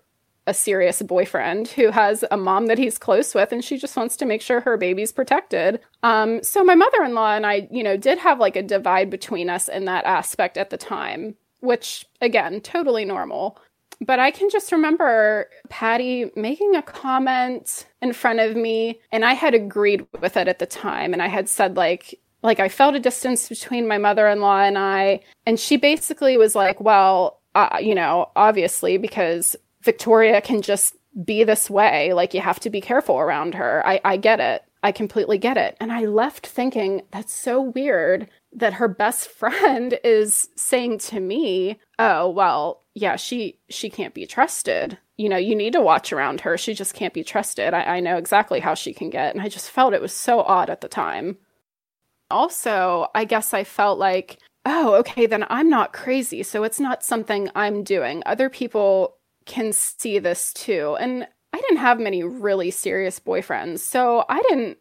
a 0.47 0.53
serious 0.53 1.01
boyfriend 1.01 1.67
who 1.69 1.89
has 1.89 2.23
a 2.29 2.37
mom 2.37 2.67
that 2.67 2.77
he's 2.77 2.97
close 2.97 3.33
with 3.33 3.51
and 3.51 3.63
she 3.63 3.77
just 3.77 3.97
wants 3.97 4.15
to 4.17 4.25
make 4.25 4.41
sure 4.41 4.61
her 4.61 4.77
baby's 4.77 5.11
protected. 5.11 5.79
Um, 6.03 6.43
so 6.43 6.63
my 6.63 6.75
mother-in-law 6.75 7.35
and 7.35 7.45
I, 7.45 7.67
you 7.71 7.83
know, 7.83 7.97
did 7.97 8.19
have 8.19 8.39
like 8.39 8.55
a 8.55 8.63
divide 8.63 9.09
between 9.09 9.49
us 9.49 9.67
in 9.67 9.85
that 9.85 10.05
aspect 10.05 10.57
at 10.57 10.69
the 10.69 10.77
time, 10.77 11.35
which 11.61 12.05
again, 12.21 12.61
totally 12.61 13.05
normal. 13.05 13.59
But 14.01 14.19
I 14.19 14.29
can 14.29 14.49
just 14.49 14.71
remember 14.71 15.49
Patty 15.69 16.29
making 16.35 16.75
a 16.75 16.81
comment 16.81 17.85
in 18.01 18.13
front 18.13 18.39
of 18.39 18.55
me 18.55 18.99
and 19.11 19.25
I 19.25 19.33
had 19.33 19.55
agreed 19.55 20.05
with 20.19 20.37
it 20.37 20.47
at 20.47 20.59
the 20.59 20.65
time 20.65 21.13
and 21.13 21.21
I 21.21 21.27
had 21.27 21.49
said 21.49 21.75
like 21.77 22.19
like 22.43 22.59
I 22.59 22.69
felt 22.69 22.93
a 22.93 22.99
distance 22.99 23.49
between 23.49 23.87
my 23.87 23.97
mother-in-law 23.97 24.61
and 24.61 24.77
I 24.77 25.21
and 25.47 25.59
she 25.59 25.77
basically 25.77 26.37
was 26.37 26.53
like, 26.53 26.79
"Well, 26.79 27.39
uh, 27.55 27.77
you 27.81 27.95
know, 27.95 28.29
obviously 28.35 28.97
because 28.97 29.55
Victoria 29.85 30.41
can 30.41 30.61
just 30.61 30.95
be 31.23 31.43
this 31.43 31.69
way. 31.69 32.11
Like, 32.13 32.33
you 32.33 32.41
have 32.41 32.59
to 32.61 32.69
be 32.69 32.81
careful 32.81 33.17
around 33.17 33.53
her. 33.53 33.85
I, 33.85 34.01
I 34.03 34.17
get 34.17 34.39
it. 34.39 34.63
I 34.83 34.91
completely 34.91 35.37
get 35.37 35.57
it. 35.57 35.77
And 35.79 35.91
I 35.91 36.05
left 36.05 36.45
thinking, 36.45 37.03
that's 37.11 37.33
so 37.33 37.61
weird 37.61 38.27
that 38.53 38.73
her 38.73 38.87
best 38.87 39.29
friend 39.39 39.97
is 40.03 40.49
saying 40.55 40.99
to 40.99 41.19
me, 41.19 41.79
"Oh, 41.97 42.29
well, 42.29 42.83
yeah, 42.93 43.15
she 43.15 43.57
she 43.69 43.89
can't 43.89 44.13
be 44.13 44.25
trusted. 44.25 44.97
You 45.17 45.29
know, 45.29 45.37
you 45.37 45.55
need 45.55 45.73
to 45.73 45.81
watch 45.81 46.11
around 46.13 46.41
her. 46.41 46.57
She 46.57 46.73
just 46.73 46.93
can't 46.93 47.13
be 47.13 47.23
trusted. 47.23 47.73
I, 47.73 47.97
I 47.97 47.99
know 47.99 48.17
exactly 48.17 48.59
how 48.59 48.75
she 48.75 48.93
can 48.93 49.09
get." 49.09 49.33
And 49.33 49.41
I 49.43 49.49
just 49.49 49.71
felt 49.71 49.93
it 49.93 50.01
was 50.01 50.13
so 50.13 50.41
odd 50.41 50.69
at 50.69 50.81
the 50.81 50.87
time. 50.87 51.37
Also, 52.29 53.07
I 53.15 53.25
guess 53.25 53.53
I 53.53 53.63
felt 53.63 53.99
like, 53.99 54.39
oh, 54.65 54.95
okay, 54.95 55.25
then 55.25 55.45
I'm 55.49 55.69
not 55.69 55.93
crazy. 55.93 56.43
So 56.43 56.63
it's 56.63 56.79
not 56.79 57.03
something 57.03 57.49
I'm 57.55 57.83
doing. 57.83 58.23
Other 58.25 58.49
people 58.49 59.15
can 59.45 59.73
see 59.73 60.19
this 60.19 60.53
too. 60.53 60.95
And 60.99 61.27
I 61.53 61.61
didn't 61.61 61.77
have 61.77 61.99
many 61.99 62.23
really 62.23 62.71
serious 62.71 63.19
boyfriends. 63.19 63.79
So 63.79 64.25
I 64.27 64.41
didn't 64.49 64.77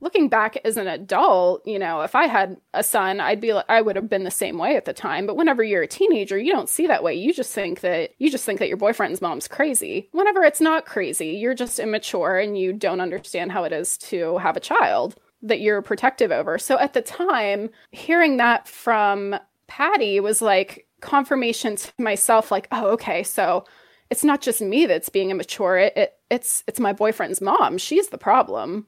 looking 0.00 0.28
back 0.28 0.56
as 0.64 0.76
an 0.76 0.86
adult, 0.86 1.66
you 1.66 1.78
know, 1.78 2.02
if 2.02 2.14
I 2.14 2.26
had 2.26 2.56
a 2.74 2.82
son, 2.82 3.20
I'd 3.20 3.40
be 3.40 3.52
like 3.52 3.64
I 3.68 3.80
would 3.80 3.96
have 3.96 4.08
been 4.08 4.24
the 4.24 4.30
same 4.30 4.58
way 4.58 4.76
at 4.76 4.84
the 4.84 4.92
time, 4.92 5.26
but 5.26 5.36
whenever 5.36 5.62
you're 5.62 5.82
a 5.82 5.88
teenager, 5.88 6.38
you 6.38 6.52
don't 6.52 6.68
see 6.68 6.86
that 6.86 7.02
way. 7.02 7.14
You 7.14 7.32
just 7.32 7.52
think 7.52 7.80
that 7.80 8.10
you 8.18 8.30
just 8.30 8.44
think 8.44 8.58
that 8.60 8.68
your 8.68 8.76
boyfriend's 8.76 9.20
mom's 9.20 9.48
crazy. 9.48 10.08
Whenever 10.12 10.42
it's 10.44 10.60
not 10.60 10.86
crazy, 10.86 11.30
you're 11.30 11.54
just 11.54 11.78
immature 11.78 12.38
and 12.38 12.58
you 12.58 12.72
don't 12.72 13.00
understand 13.00 13.52
how 13.52 13.64
it 13.64 13.72
is 13.72 13.98
to 13.98 14.38
have 14.38 14.56
a 14.56 14.60
child 14.60 15.16
that 15.42 15.60
you're 15.60 15.82
protective 15.82 16.32
over. 16.32 16.58
So 16.58 16.78
at 16.78 16.94
the 16.94 17.02
time, 17.02 17.70
hearing 17.92 18.38
that 18.38 18.66
from 18.66 19.36
Patty 19.66 20.20
was 20.20 20.42
like 20.42 20.86
confirmation 21.00 21.76
to 21.76 21.92
myself 21.98 22.50
like, 22.50 22.66
oh, 22.72 22.88
okay, 22.88 23.22
so 23.22 23.64
it's 24.10 24.24
not 24.24 24.40
just 24.40 24.60
me 24.60 24.86
that's 24.86 25.08
being 25.08 25.30
immature. 25.30 25.78
It, 25.78 25.96
it 25.96 26.14
it's 26.30 26.64
it's 26.66 26.80
my 26.80 26.92
boyfriend's 26.92 27.40
mom. 27.40 27.78
She's 27.78 28.08
the 28.08 28.18
problem. 28.18 28.86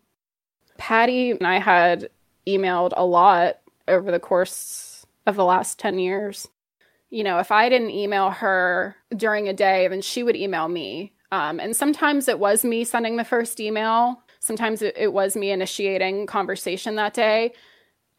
Patty 0.79 1.33
and 1.33 1.47
I 1.47 1.59
had 1.59 2.11
emailed 2.47 2.93
a 2.97 3.05
lot 3.05 3.59
over 3.87 4.11
the 4.11 4.21
course 4.21 5.07
of 5.27 5.37
the 5.37 5.45
last 5.45 5.79
10 5.79 5.99
years. 5.99 6.49
You 7.11 7.25
know, 7.25 7.39
if 7.39 7.51
I 7.51 7.69
didn't 7.69 7.91
email 7.91 8.31
her 8.31 8.97
during 9.15 9.49
a 9.49 9.53
day, 9.53 9.89
then 9.89 10.01
she 10.01 10.23
would 10.23 10.37
email 10.37 10.69
me. 10.69 11.13
Um, 11.33 11.61
and 11.61 11.77
sometimes 11.77 12.29
it 12.29 12.39
was 12.39 12.65
me 12.65 12.85
sending 12.85 13.17
the 13.17 13.25
first 13.25 13.61
email. 13.61 14.23
Sometimes 14.39 14.81
it, 14.81 14.97
it 14.97 15.13
was 15.13 15.37
me 15.37 15.51
initiating 15.51 16.27
conversation 16.27 16.95
that 16.97 17.15
day. 17.15 17.53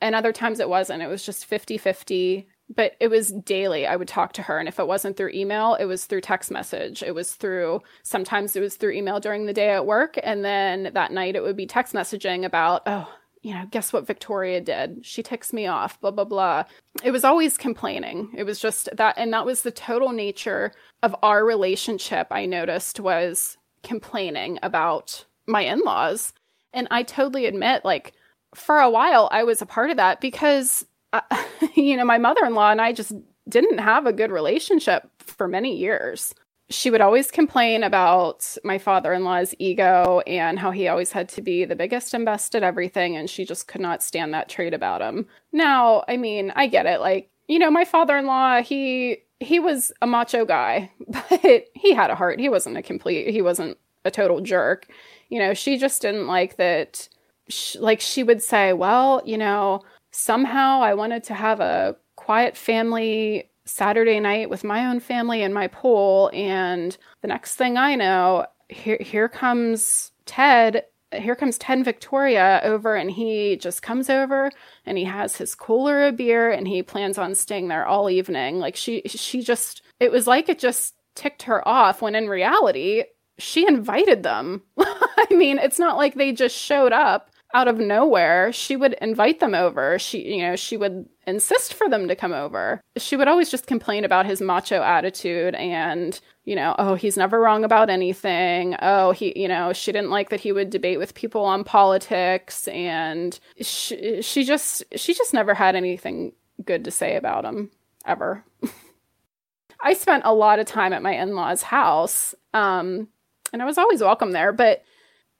And 0.01 0.13
other 0.13 0.31
times 0.31 0.59
it 0.59 0.69
wasn't. 0.69 1.01
It 1.01 1.07
was 1.07 1.25
just 1.25 1.45
50 1.45 1.77
50 1.77 2.47
but 2.75 2.93
it 2.99 3.09
was 3.09 3.31
daily. 3.31 3.85
I 3.85 3.95
would 3.95 4.07
talk 4.07 4.33
to 4.33 4.41
her. 4.41 4.57
And 4.57 4.67
if 4.67 4.79
it 4.79 4.87
wasn't 4.87 5.17
through 5.17 5.31
email, 5.33 5.75
it 5.75 5.85
was 5.85 6.05
through 6.05 6.21
text 6.21 6.51
message. 6.51 7.03
It 7.03 7.13
was 7.13 7.33
through, 7.35 7.81
sometimes 8.03 8.55
it 8.55 8.61
was 8.61 8.75
through 8.75 8.93
email 8.93 9.19
during 9.19 9.45
the 9.45 9.53
day 9.53 9.69
at 9.69 9.85
work. 9.85 10.17
And 10.23 10.43
then 10.43 10.91
that 10.93 11.11
night 11.11 11.35
it 11.35 11.43
would 11.43 11.57
be 11.57 11.65
text 11.65 11.93
messaging 11.93 12.45
about, 12.45 12.83
oh, 12.85 13.11
you 13.41 13.53
know, 13.53 13.65
guess 13.71 13.91
what 13.91 14.05
Victoria 14.05 14.61
did? 14.61 15.03
She 15.03 15.23
ticks 15.23 15.51
me 15.51 15.65
off, 15.65 15.99
blah, 15.99 16.11
blah, 16.11 16.25
blah. 16.25 16.63
It 17.03 17.11
was 17.11 17.23
always 17.23 17.57
complaining. 17.57 18.31
It 18.37 18.43
was 18.43 18.59
just 18.59 18.89
that. 18.95 19.15
And 19.17 19.33
that 19.33 19.45
was 19.45 19.63
the 19.63 19.71
total 19.71 20.11
nature 20.11 20.71
of 21.01 21.15
our 21.23 21.43
relationship, 21.43 22.27
I 22.29 22.45
noticed, 22.45 22.99
was 22.99 23.57
complaining 23.81 24.59
about 24.61 25.25
my 25.47 25.61
in 25.61 25.81
laws. 25.81 26.33
And 26.71 26.87
I 26.91 27.01
totally 27.03 27.47
admit, 27.47 27.83
like, 27.83 28.13
for 28.53 28.79
a 28.79 28.89
while, 28.89 29.27
I 29.31 29.43
was 29.43 29.61
a 29.61 29.65
part 29.65 29.89
of 29.89 29.97
that 29.97 30.21
because 30.21 30.85
you 31.75 31.97
know, 31.97 32.05
my 32.05 32.17
mother 32.17 32.45
in 32.45 32.53
law 32.53 32.71
and 32.71 32.81
I 32.81 32.93
just 32.93 33.13
didn't 33.47 33.79
have 33.79 34.05
a 34.05 34.13
good 34.13 34.31
relationship 34.31 35.09
for 35.19 35.47
many 35.47 35.75
years. 35.75 36.33
She 36.69 36.89
would 36.89 37.01
always 37.01 37.31
complain 37.31 37.83
about 37.83 38.57
my 38.63 38.77
father 38.77 39.11
in 39.11 39.25
law's 39.25 39.53
ego 39.59 40.21
and 40.25 40.57
how 40.57 40.71
he 40.71 40.87
always 40.87 41.11
had 41.11 41.27
to 41.29 41.41
be 41.41 41.65
the 41.65 41.75
biggest 41.75 42.13
and 42.13 42.23
best 42.23 42.55
at 42.55 42.63
everything. 42.63 43.17
And 43.17 43.29
she 43.29 43.43
just 43.43 43.67
could 43.67 43.81
not 43.81 44.01
stand 44.01 44.33
that 44.33 44.47
trait 44.47 44.73
about 44.73 45.01
him. 45.01 45.27
Now, 45.51 46.05
I 46.07 46.15
mean, 46.15 46.53
I 46.55 46.67
get 46.67 46.85
it. 46.85 47.01
Like, 47.01 47.29
you 47.47 47.59
know, 47.59 47.69
my 47.69 47.85
father 47.85 48.17
in 48.17 48.25
law, 48.25 48.61
he. 48.61 49.23
He 49.43 49.59
was 49.59 49.91
a 50.03 50.05
macho 50.05 50.45
guy, 50.45 50.91
but 51.07 51.65
he 51.73 51.95
had 51.95 52.11
a 52.11 52.15
heart. 52.15 52.39
He 52.39 52.47
wasn't 52.47 52.77
a 52.77 52.83
complete, 52.83 53.31
he 53.31 53.41
wasn't 53.41 53.75
a 54.05 54.11
total 54.11 54.39
jerk. 54.39 54.85
You 55.29 55.39
know, 55.39 55.55
she 55.55 55.79
just 55.79 55.99
didn't 56.03 56.27
like 56.27 56.57
that. 56.57 57.09
She, 57.49 57.79
like, 57.79 58.01
she 58.01 58.21
would 58.21 58.43
say, 58.43 58.73
Well, 58.73 59.23
you 59.25 59.39
know, 59.39 59.81
somehow 60.11 60.81
I 60.81 60.93
wanted 60.93 61.23
to 61.25 61.33
have 61.33 61.59
a 61.59 61.95
quiet 62.15 62.55
family 62.55 63.49
Saturday 63.65 64.19
night 64.19 64.49
with 64.49 64.63
my 64.63 64.85
own 64.85 64.99
family 64.99 65.43
and 65.43 65.53
my 65.53 65.67
pool. 65.67 66.29
And 66.33 66.95
the 67.21 67.27
next 67.27 67.55
thing 67.55 67.77
I 67.77 67.95
know, 67.95 68.45
here, 68.69 68.97
here 68.99 69.29
comes 69.29 70.11
Ted. 70.25 70.85
Here 71.13 71.35
comes 71.35 71.57
Ted 71.57 71.79
and 71.79 71.85
Victoria 71.85 72.61
over, 72.63 72.95
and 72.95 73.11
he 73.11 73.57
just 73.57 73.81
comes 73.81 74.09
over 74.09 74.49
and 74.85 74.97
he 74.97 75.03
has 75.03 75.35
his 75.35 75.55
cooler 75.55 76.03
of 76.03 76.15
beer 76.15 76.51
and 76.51 76.65
he 76.65 76.81
plans 76.83 77.17
on 77.17 77.35
staying 77.35 77.67
there 77.67 77.85
all 77.85 78.09
evening. 78.09 78.59
Like 78.59 78.77
she, 78.77 79.01
she 79.05 79.41
just, 79.41 79.81
it 79.99 80.09
was 80.09 80.25
like 80.25 80.47
it 80.47 80.57
just 80.57 80.95
ticked 81.15 81.43
her 81.43 81.67
off 81.67 82.01
when 82.01 82.15
in 82.15 82.29
reality, 82.29 83.03
she 83.37 83.67
invited 83.67 84.23
them. 84.23 84.61
I 84.79 85.27
mean, 85.31 85.57
it's 85.57 85.79
not 85.79 85.97
like 85.97 86.13
they 86.13 86.31
just 86.31 86.55
showed 86.55 86.93
up 86.93 87.30
out 87.53 87.67
of 87.67 87.77
nowhere, 87.77 88.51
she 88.51 88.75
would 88.75 88.93
invite 89.01 89.39
them 89.39 89.53
over. 89.53 89.99
She, 89.99 90.35
you 90.35 90.41
know, 90.41 90.55
she 90.55 90.77
would 90.77 91.07
insist 91.27 91.73
for 91.73 91.89
them 91.89 92.07
to 92.07 92.15
come 92.15 92.33
over. 92.33 92.81
She 92.97 93.15
would 93.15 93.27
always 93.27 93.49
just 93.49 93.67
complain 93.67 94.03
about 94.05 94.25
his 94.25 94.41
macho 94.41 94.81
attitude 94.81 95.55
and, 95.55 96.19
you 96.45 96.55
know, 96.55 96.75
oh, 96.79 96.95
he's 96.95 97.17
never 97.17 97.39
wrong 97.39 97.63
about 97.63 97.89
anything. 97.89 98.75
Oh, 98.81 99.11
he, 99.11 99.39
you 99.39 99.47
know, 99.47 99.73
she 99.73 99.91
didn't 99.91 100.09
like 100.09 100.29
that 100.29 100.39
he 100.39 100.51
would 100.51 100.69
debate 100.69 100.99
with 100.99 101.13
people 101.13 101.43
on 101.45 101.63
politics 101.63 102.67
and 102.69 103.39
she, 103.61 104.21
she 104.21 104.43
just 104.43 104.83
she 104.95 105.13
just 105.13 105.33
never 105.33 105.53
had 105.53 105.75
anything 105.75 106.33
good 106.65 106.83
to 106.85 106.91
say 106.91 107.15
about 107.15 107.45
him 107.45 107.71
ever. 108.05 108.43
I 109.83 109.93
spent 109.93 110.23
a 110.25 110.33
lot 110.33 110.59
of 110.59 110.65
time 110.65 110.93
at 110.93 111.01
my 111.01 111.13
in 111.13 111.35
law's 111.35 111.63
house, 111.63 112.35
um, 112.53 113.07
and 113.51 113.61
I 113.61 113.65
was 113.65 113.77
always 113.77 114.01
welcome 114.01 114.31
there. 114.31 114.53
But 114.53 114.83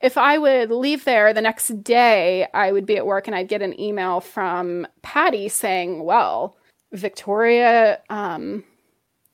if 0.01 0.17
I 0.17 0.37
would 0.37 0.71
leave 0.71 1.05
there 1.05 1.33
the 1.33 1.41
next 1.41 1.83
day, 1.83 2.47
I 2.53 2.71
would 2.71 2.85
be 2.85 2.97
at 2.97 3.05
work 3.05 3.27
and 3.27 3.35
I'd 3.35 3.47
get 3.47 3.61
an 3.61 3.79
email 3.79 4.19
from 4.19 4.87
Patty 5.01 5.49
saying, 5.49 6.03
Well, 6.03 6.57
Victoria, 6.91 8.01
um, 8.09 8.63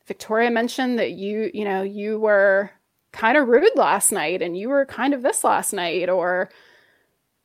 Victoria 0.06 0.50
mentioned 0.50 0.98
that 0.98 1.12
you, 1.12 1.50
you 1.52 1.64
know, 1.64 1.82
you 1.82 2.18
were 2.18 2.70
kind 3.12 3.36
of 3.36 3.48
rude 3.48 3.76
last 3.76 4.12
night 4.12 4.42
and 4.42 4.56
you 4.56 4.68
were 4.68 4.86
kind 4.86 5.14
of 5.14 5.22
this 5.22 5.42
last 5.42 5.72
night 5.72 6.08
or 6.08 6.50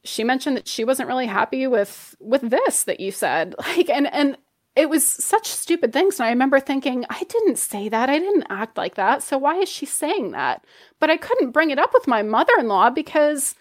she 0.03 0.23
mentioned 0.23 0.57
that 0.57 0.67
she 0.67 0.83
wasn't 0.83 1.07
really 1.07 1.25
happy 1.25 1.65
with 1.65 2.15
with 2.19 2.41
this 2.41 2.83
that 2.83 2.99
you 2.99 3.11
said. 3.11 3.55
Like 3.77 3.89
and 3.89 4.11
and 4.13 4.37
it 4.75 4.89
was 4.89 5.07
such 5.07 5.47
stupid 5.47 5.93
things 5.93 6.19
and 6.19 6.27
i 6.27 6.29
remember 6.29 6.59
thinking 6.59 7.05
i 7.09 7.23
didn't 7.23 7.57
say 7.57 7.89
that. 7.89 8.09
I 8.09 8.19
didn't 8.19 8.47
act 8.49 8.77
like 8.77 8.95
that. 8.95 9.23
So 9.23 9.37
why 9.37 9.57
is 9.57 9.69
she 9.69 9.85
saying 9.85 10.31
that? 10.31 10.63
But 10.99 11.09
i 11.09 11.17
couldn't 11.17 11.51
bring 11.51 11.71
it 11.71 11.79
up 11.79 11.91
with 11.93 12.07
my 12.07 12.21
mother-in-law 12.21 12.91
because 12.91 13.55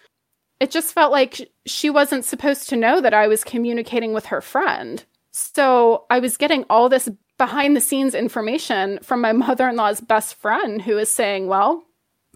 it 0.59 0.71
just 0.71 0.93
felt 0.93 1.11
like 1.11 1.49
she 1.65 1.89
wasn't 1.89 2.25
supposed 2.25 2.69
to 2.69 2.75
know 2.75 3.01
that 3.01 3.13
i 3.13 3.27
was 3.27 3.43
communicating 3.43 4.13
with 4.13 4.27
her 4.27 4.41
friend. 4.41 5.03
So 5.31 6.05
i 6.09 6.19
was 6.19 6.37
getting 6.37 6.65
all 6.69 6.89
this 6.89 7.09
behind 7.37 7.75
the 7.75 7.81
scenes 7.81 8.15
information 8.15 8.99
from 9.01 9.21
my 9.21 9.31
mother-in-law's 9.45 10.01
best 10.01 10.35
friend 10.35 10.81
who 10.81 10.97
is 10.97 11.09
saying 11.09 11.47
well 11.47 11.83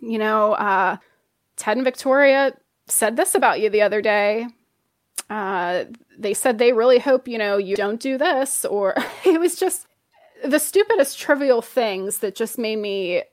you 0.01 0.17
know 0.19 0.53
uh, 0.53 0.97
ted 1.55 1.77
and 1.77 1.83
victoria 1.83 2.53
said 2.87 3.15
this 3.15 3.35
about 3.35 3.59
you 3.59 3.69
the 3.69 3.81
other 3.81 4.01
day. 4.01 4.47
Uh, 5.29 5.85
they 6.17 6.33
said 6.33 6.57
they 6.57 6.73
really 6.73 6.99
hope, 6.99 7.27
you 7.27 7.37
know, 7.37 7.57
you 7.57 7.75
don't 7.75 7.99
do 7.99 8.17
this. 8.17 8.65
Or 8.65 8.95
it 9.25 9.39
was 9.39 9.55
just 9.55 9.87
the 10.43 10.59
stupidest 10.59 11.17
trivial 11.17 11.61
things 11.61 12.19
that 12.19 12.35
just 12.35 12.57
made 12.57 12.77
me 12.77 13.23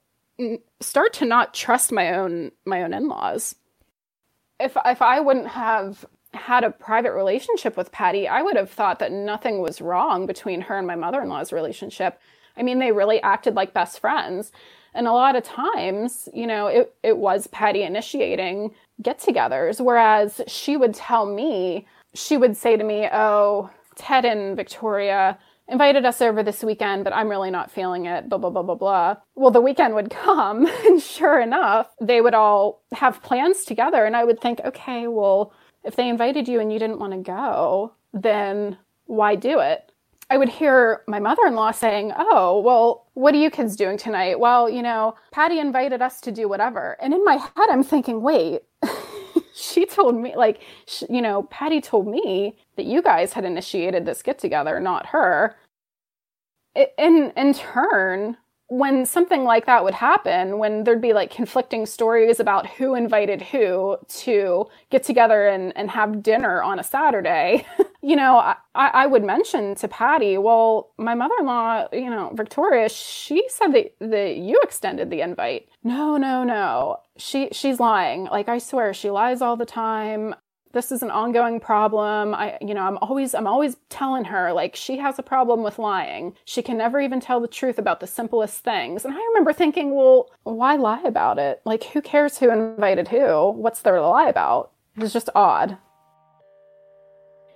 start 0.81 1.12
to 1.14 1.25
not 1.25 1.55
trust 1.55 1.92
my 1.92 2.14
own 2.14 2.51
my 2.64 2.83
own 2.83 2.92
in-laws. 2.92 3.55
If 4.61 4.77
if 4.85 5.03
I 5.03 5.20
wouldn't 5.20 5.49
have 5.49 6.05
had 6.33 6.64
a 6.64 6.70
private 6.70 7.12
relationship 7.12 7.77
with 7.77 7.92
Patty, 7.92 8.27
I 8.27 8.42
would 8.42 8.57
have 8.57 8.70
thought 8.70 8.99
that 8.99 9.12
nothing 9.12 9.61
was 9.61 9.81
wrong 9.81 10.27
between 10.27 10.62
her 10.62 10.77
and 10.77 10.87
my 10.87 10.97
mother-in-law's 10.97 11.53
relationship. 11.53 12.18
I 12.57 12.62
mean, 12.62 12.79
they 12.79 12.92
really 12.92 13.23
acted 13.23 13.55
like 13.55 13.73
best 13.73 14.01
friends. 14.01 14.51
And 14.94 15.07
a 15.09 15.12
lot 15.12 15.35
of 15.37 15.42
times, 15.42 16.29
you 16.33 16.47
know, 16.47 16.68
it, 16.68 16.94
it 17.03 17.18
was 17.18 17.47
Patty 17.49 17.83
initiating 17.83 18.75
get 19.03 19.18
togethers. 19.18 19.85
Whereas 19.85 20.40
she 20.47 20.77
would 20.77 20.94
tell 20.94 21.27
me, 21.27 21.87
she 22.14 22.37
would 22.37 22.57
say 22.57 22.77
to 22.77 22.85
me, 22.85 23.09
Oh, 23.12 23.70
Ted 23.96 24.24
and 24.24 24.57
Victoria 24.57 25.38
invited 25.68 26.05
us 26.05 26.20
over 26.20 26.42
this 26.42 26.62
weekend, 26.62 27.05
but 27.05 27.12
I'm 27.14 27.29
really 27.29 27.50
not 27.50 27.70
feeling 27.70 28.07
it, 28.07 28.29
blah, 28.29 28.38
blah, 28.38 28.50
blah, 28.50 28.62
blah, 28.62 28.74
blah. 28.74 29.16
Well, 29.35 29.50
the 29.50 29.61
weekend 29.61 29.94
would 29.94 30.11
come, 30.24 30.66
and 30.66 31.00
sure 31.00 31.40
enough, 31.40 31.88
they 32.00 32.20
would 32.20 32.35
all 32.35 32.83
have 32.92 33.22
plans 33.22 33.64
together. 33.64 34.05
And 34.05 34.16
I 34.16 34.24
would 34.24 34.40
think, 34.40 34.61
okay, 34.64 35.07
well, 35.07 35.53
if 35.85 35.96
they 35.96 36.09
invited 36.09 36.48
you 36.48 36.61
and 36.61 36.72
you 36.72 36.79
didn't 36.79 36.98
want 36.98 37.12
to 37.12 37.18
go, 37.18 37.92
then 38.12 38.79
why 39.07 39.37
do 39.37 39.61
it? 39.61 39.90
I 40.31 40.38
would 40.38 40.48
hear 40.48 41.03
my 41.07 41.20
mother 41.20 41.42
in 41.46 41.55
law 41.55 41.70
saying, 41.70 42.12
Oh, 42.16 42.61
well, 42.61 43.07
what 43.12 43.35
are 43.35 43.38
you 43.38 43.50
kids 43.50 43.77
doing 43.77 43.98
tonight? 43.98 44.40
Well, 44.40 44.70
you 44.70 44.83
know, 44.83 45.14
Patty 45.33 45.59
invited 45.59 46.00
us 46.00 46.20
to 46.22 46.33
do 46.33 46.48
whatever. 46.48 46.96
And 47.00 47.12
in 47.12 47.22
my 47.24 47.35
head, 47.35 47.68
I'm 47.70 47.85
thinking, 47.85 48.22
wait, 48.22 48.62
she 49.55 49.87
told 49.87 50.16
me, 50.16 50.37
like, 50.37 50.61
you 51.09 51.23
know, 51.23 51.44
Patty 51.44 51.81
told 51.81 52.07
me 52.07 52.57
that 52.77 52.87
you 52.87 53.03
guys 53.03 53.33
had 53.33 53.44
initiated 53.44 54.07
this 54.07 54.23
get 54.23 54.38
together, 54.38 54.81
not 54.81 55.07
her. 55.07 55.57
In, 56.99 57.33
in 57.37 57.55
turn, 57.55 58.37
when 58.78 59.06
something 59.06 59.44
like 59.44 59.66
that 59.66 59.84
would 59.84 59.94
happen, 59.94 60.58
when 60.58 60.82
there'd 60.82 61.00
be 61.00 61.12
like 61.12 61.30
conflicting 61.30 61.87
stories 61.87 62.40
about 62.40 62.66
who 62.66 62.96
invited 62.96 63.40
who 63.40 63.96
to 64.08 64.66
get 64.90 65.04
together 65.04 65.46
and, 65.46 65.76
and 65.76 65.90
have 65.90 66.24
dinner 66.24 66.60
on 66.60 66.80
a 66.80 66.82
Saturday, 66.82 67.64
you 68.02 68.16
know, 68.16 68.37
I, 68.38 68.56
I 68.74 69.06
would 69.06 69.22
mention 69.22 69.76
to 69.76 69.87
Patty, 69.87 70.38
well, 70.38 70.90
my 70.98 71.14
mother 71.14 71.34
in 71.38 71.46
law, 71.46 71.87
you 71.92 72.10
know, 72.10 72.32
Victoria, 72.34 72.88
she 72.88 73.44
said 73.48 73.68
that, 73.68 73.94
that 74.00 74.37
you 74.38 74.60
extended 74.64 75.08
the 75.08 75.20
invite. 75.20 75.68
No, 75.84 76.16
no, 76.16 76.42
no. 76.42 76.96
She 77.16 77.50
she's 77.52 77.78
lying. 77.78 78.24
Like 78.24 78.48
I 78.48 78.58
swear, 78.58 78.92
she 78.92 79.08
lies 79.08 79.40
all 79.40 79.56
the 79.56 79.64
time 79.64 80.34
this 80.74 80.92
is 80.92 81.02
an 81.02 81.10
ongoing 81.10 81.60
problem. 81.60 82.34
I, 82.34 82.58
you 82.60 82.74
know, 82.74 82.82
I'm 82.82 82.98
always, 82.98 83.34
I'm 83.34 83.46
always 83.46 83.76
telling 83.88 84.24
her 84.26 84.52
like 84.52 84.76
she 84.76 84.98
has 84.98 85.18
a 85.18 85.22
problem 85.22 85.62
with 85.62 85.78
lying. 85.78 86.34
She 86.44 86.60
can 86.60 86.76
never 86.76 87.00
even 87.00 87.20
tell 87.20 87.40
the 87.40 87.48
truth 87.48 87.78
about 87.78 88.00
the 88.00 88.06
simplest 88.06 88.62
things. 88.62 89.04
And 89.04 89.14
I 89.14 89.18
remember 89.28 89.52
thinking, 89.52 89.94
well, 89.94 90.30
why 90.42 90.76
lie 90.76 91.02
about 91.02 91.38
it? 91.38 91.62
Like, 91.64 91.84
who 91.84 92.02
cares 92.02 92.38
who 92.38 92.50
invited 92.50 93.08
who? 93.08 93.50
What's 93.50 93.80
there 93.80 93.94
to 93.94 94.06
lie 94.06 94.28
about? 94.28 94.72
It 94.96 95.02
was 95.02 95.12
just 95.12 95.30
odd. 95.34 95.78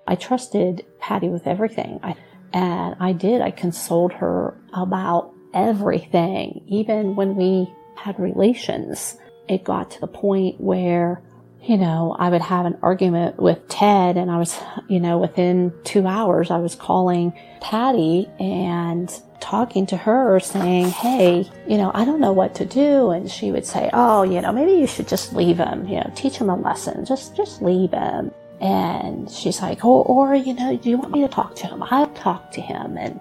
I 0.07 0.15
trusted 0.15 0.87
Patty 1.01 1.29
with 1.29 1.47
everything. 1.47 2.01
I, 2.03 2.15
and 2.55 2.97
I 2.99 3.13
did. 3.13 3.43
I 3.43 3.51
consoled 3.51 4.13
her 4.15 4.59
about 4.73 5.35
everything. 5.53 6.65
Even 6.67 7.15
when 7.15 7.37
we 7.37 7.71
had 7.97 8.19
relations, 8.19 9.19
it 9.49 9.65
got 9.65 9.91
to 9.91 10.01
the 10.01 10.07
point 10.07 10.61
where 10.61 11.21
you 11.63 11.77
know, 11.77 12.17
I 12.19 12.31
would 12.31 12.43
have 12.43 12.67
an 12.67 12.79
argument 12.83 13.39
with 13.39 13.67
Ted 13.69 14.17
and 14.17 14.31
I 14.31 14.39
was, 14.39 14.59
you 14.89 15.01
know, 15.01 15.19
within 15.19 15.73
two 15.85 16.07
hours, 16.07 16.51
I 16.51 16.59
was 16.59 16.75
calling 16.75 17.33
Patty 17.61 18.29
and 18.39 19.13
talking 19.41 19.87
to 19.87 19.97
her 19.97 20.41
saying, 20.41 20.89
Hey, 20.89 21.49
you 21.67 21.77
know, 21.77 21.91
I 21.95 22.05
don't 22.05 22.21
know 22.21 22.33
what 22.33 22.55
to 22.57 22.65
do. 22.65 23.11
And 23.11 23.31
she 23.31 23.51
would 23.53 23.67
say, 23.67 23.91
Oh, 23.93 24.23
you 24.23 24.41
know, 24.41 24.53
maybe 24.53 24.73
you 24.73 24.87
should 24.87 25.09
just 25.09 25.33
leave 25.33 25.59
him, 25.59 25.87
you 25.87 25.97
know, 25.97 26.13
teach 26.15 26.37
him 26.37 26.51
a 26.51 26.57
lesson. 26.57 27.05
Just, 27.05 27.37
just 27.37 27.61
leave 27.61 27.93
him. 27.93 28.31
And 28.61 29.31
she's 29.31 29.61
like, 29.61 29.85
Oh, 29.85 30.03
or, 30.03 30.35
you 30.35 30.55
know, 30.55 30.77
do 30.77 30.91
you 30.91 30.97
want 30.97 31.13
me 31.13 31.23
to 31.23 31.29
talk 31.29 31.55
to 31.57 31.67
him? 31.67 31.83
I'll 31.83 32.13
talk 32.15 32.51
to 32.53 32.61
him. 32.61 32.97
And 32.97 33.21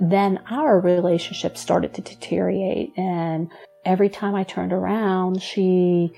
then 0.00 0.40
our 0.50 0.80
relationship 0.80 1.56
started 1.56 1.94
to 1.94 2.02
deteriorate. 2.02 2.92
And 2.96 3.50
every 3.84 4.08
time 4.08 4.34
I 4.34 4.44
turned 4.44 4.72
around, 4.72 5.42
she, 5.42 6.12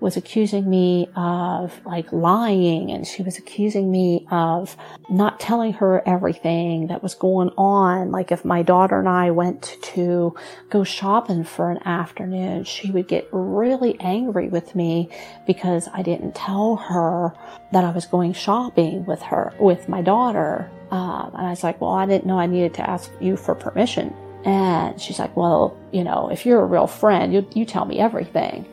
was 0.00 0.16
accusing 0.16 0.68
me 0.68 1.08
of 1.16 1.84
like 1.84 2.12
lying 2.12 2.90
and 2.90 3.06
she 3.06 3.22
was 3.22 3.38
accusing 3.38 3.90
me 3.90 4.26
of 4.30 4.76
not 5.10 5.40
telling 5.40 5.72
her 5.72 6.06
everything 6.06 6.86
that 6.86 7.02
was 7.02 7.14
going 7.14 7.50
on. 7.58 8.10
Like 8.10 8.30
if 8.30 8.44
my 8.44 8.62
daughter 8.62 8.98
and 8.98 9.08
I 9.08 9.30
went 9.30 9.76
to 9.82 10.34
go 10.70 10.84
shopping 10.84 11.44
for 11.44 11.70
an 11.70 11.86
afternoon, 11.86 12.64
she 12.64 12.90
would 12.90 13.08
get 13.08 13.28
really 13.32 13.98
angry 14.00 14.48
with 14.48 14.74
me 14.74 15.10
because 15.46 15.88
I 15.92 16.02
didn't 16.02 16.34
tell 16.34 16.76
her 16.76 17.34
that 17.72 17.84
I 17.84 17.90
was 17.90 18.06
going 18.06 18.32
shopping 18.32 19.04
with 19.04 19.22
her, 19.22 19.52
with 19.58 19.88
my 19.88 20.02
daughter. 20.02 20.70
Um, 20.90 21.32
and 21.34 21.46
I 21.46 21.50
was 21.50 21.64
like, 21.64 21.80
well, 21.80 21.92
I 21.92 22.06
didn't 22.06 22.26
know 22.26 22.38
I 22.38 22.46
needed 22.46 22.74
to 22.74 22.88
ask 22.88 23.10
you 23.20 23.36
for 23.36 23.54
permission. 23.54 24.14
And 24.44 25.00
she's 25.00 25.18
like, 25.18 25.36
well, 25.36 25.76
you 25.92 26.04
know, 26.04 26.30
if 26.30 26.46
you're 26.46 26.62
a 26.62 26.66
real 26.66 26.86
friend, 26.86 27.34
you, 27.34 27.46
you 27.54 27.64
tell 27.64 27.84
me 27.84 27.98
everything 27.98 28.64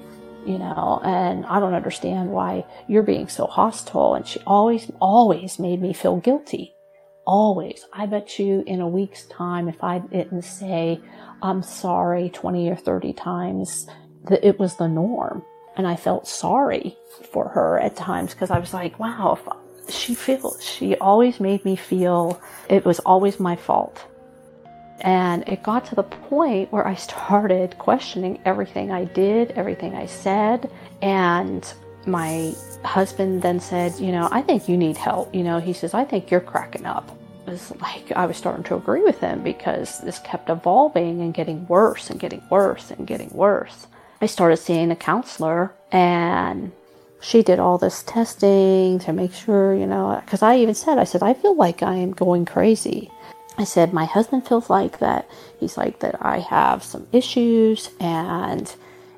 you 0.45 0.57
know, 0.57 1.01
and 1.03 1.45
I 1.45 1.59
don't 1.59 1.73
understand 1.73 2.29
why 2.29 2.65
you're 2.87 3.03
being 3.03 3.27
so 3.27 3.47
hostile. 3.47 4.15
And 4.15 4.27
she 4.27 4.39
always, 4.45 4.91
always 4.99 5.59
made 5.59 5.81
me 5.81 5.93
feel 5.93 6.17
guilty. 6.17 6.73
Always. 7.25 7.85
I 7.91 8.05
bet 8.05 8.37
you 8.37 8.63
in 8.67 8.81
a 8.81 8.87
week's 8.87 9.25
time, 9.25 9.67
if 9.67 9.83
I 9.83 9.99
didn't 9.99 10.43
say, 10.43 11.01
I'm 11.41 11.63
sorry 11.63 12.29
20 12.29 12.69
or 12.69 12.75
30 12.75 13.13
times, 13.13 13.87
that 14.29 14.45
it 14.45 14.59
was 14.59 14.75
the 14.77 14.87
norm. 14.87 15.43
And 15.75 15.87
I 15.87 15.95
felt 15.95 16.27
sorry 16.27 16.95
for 17.31 17.49
her 17.49 17.79
at 17.79 17.95
times 17.95 18.33
because 18.33 18.51
I 18.51 18.59
was 18.59 18.73
like, 18.73 18.97
wow, 18.99 19.39
she 19.89 20.13
feels, 20.13 20.63
she 20.63 20.95
always 20.97 21.39
made 21.39 21.65
me 21.65 21.75
feel 21.75 22.39
it 22.69 22.85
was 22.85 22.99
always 22.99 23.39
my 23.39 23.55
fault 23.55 24.05
and 25.01 25.47
it 25.47 25.63
got 25.63 25.85
to 25.85 25.95
the 25.95 26.03
point 26.03 26.71
where 26.71 26.87
I 26.87 26.95
started 26.95 27.77
questioning 27.77 28.39
everything 28.45 28.91
I 28.91 29.05
did, 29.05 29.51
everything 29.51 29.95
I 29.95 30.05
said. 30.05 30.71
And 31.01 31.71
my 32.05 32.53
husband 32.83 33.41
then 33.41 33.59
said, 33.59 33.99
You 33.99 34.11
know, 34.11 34.29
I 34.31 34.41
think 34.41 34.69
you 34.69 34.77
need 34.77 34.97
help. 34.97 35.33
You 35.33 35.43
know, 35.43 35.59
he 35.59 35.73
says, 35.73 35.93
I 35.93 36.05
think 36.05 36.31
you're 36.31 36.39
cracking 36.39 36.85
up. 36.85 37.09
It 37.45 37.51
was 37.51 37.71
like 37.79 38.11
I 38.13 38.25
was 38.25 38.37
starting 38.37 38.63
to 38.65 38.75
agree 38.75 39.03
with 39.03 39.19
him 39.19 39.43
because 39.43 39.99
this 39.99 40.19
kept 40.19 40.49
evolving 40.49 41.21
and 41.21 41.33
getting 41.33 41.67
worse 41.67 42.09
and 42.09 42.19
getting 42.19 42.41
worse 42.49 42.89
and 42.89 43.05
getting 43.05 43.29
worse. 43.29 43.87
I 44.21 44.25
started 44.25 44.57
seeing 44.57 44.89
a 44.91 44.95
counselor 44.95 45.73
and 45.91 46.71
she 47.21 47.43
did 47.43 47.59
all 47.59 47.77
this 47.77 48.03
testing 48.03 48.99
to 48.99 49.13
make 49.13 49.33
sure, 49.33 49.75
you 49.75 49.85
know, 49.87 50.21
because 50.23 50.41
I 50.41 50.57
even 50.57 50.75
said, 50.75 50.97
I 50.97 51.03
said, 51.03 51.21
I 51.21 51.33
feel 51.33 51.55
like 51.55 51.83
I 51.83 51.95
am 51.95 52.11
going 52.11 52.45
crazy. 52.45 53.11
I 53.57 53.63
said, 53.63 53.93
My 53.93 54.05
husband 54.05 54.47
feels 54.47 54.69
like 54.69 54.99
that. 54.99 55.29
He's 55.59 55.77
like 55.77 55.99
that 55.99 56.17
I 56.21 56.39
have 56.39 56.83
some 56.83 57.07
issues, 57.11 57.89
and 57.99 58.73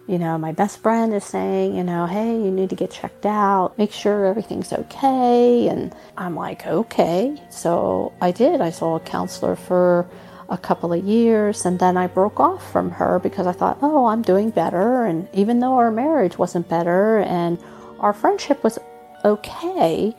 you 0.08 0.18
know, 0.18 0.38
my 0.38 0.54
best 0.54 0.82
friend 0.82 1.14
is 1.14 1.26
saying, 1.26 1.76
you 1.76 1.84
know, 1.84 2.06
hey, 2.06 2.32
you 2.32 2.50
need 2.50 2.70
to 2.70 2.78
get 2.78 2.92
checked 2.92 3.26
out, 3.26 3.78
make 3.78 3.92
sure 3.92 4.26
everything's 4.26 4.72
okay. 4.72 5.68
And 5.68 5.94
I'm 6.18 6.34
like, 6.34 6.66
okay. 6.66 7.38
So 7.50 8.14
I 8.22 8.32
did. 8.32 8.62
I 8.62 8.70
saw 8.70 8.96
a 8.96 9.02
counselor 9.02 9.58
for 9.58 10.10
a 10.50 10.58
couple 10.58 10.94
of 10.94 11.04
years 11.04 11.66
and 11.66 11.78
then 11.78 11.98
I 11.98 12.08
broke 12.08 12.40
off 12.40 12.72
from 12.72 12.90
her 12.92 13.20
because 13.20 13.48
I 13.48 13.52
thought, 13.52 13.80
oh, 13.82 14.06
I'm 14.06 14.22
doing 14.22 14.50
better. 14.50 15.04
And 15.06 15.28
even 15.34 15.60
though 15.60 15.74
our 15.74 15.92
marriage 15.92 16.38
wasn't 16.38 16.70
better 16.70 17.20
and 17.20 17.60
our 18.00 18.14
friendship 18.14 18.64
was 18.64 18.80
okay, 19.26 20.16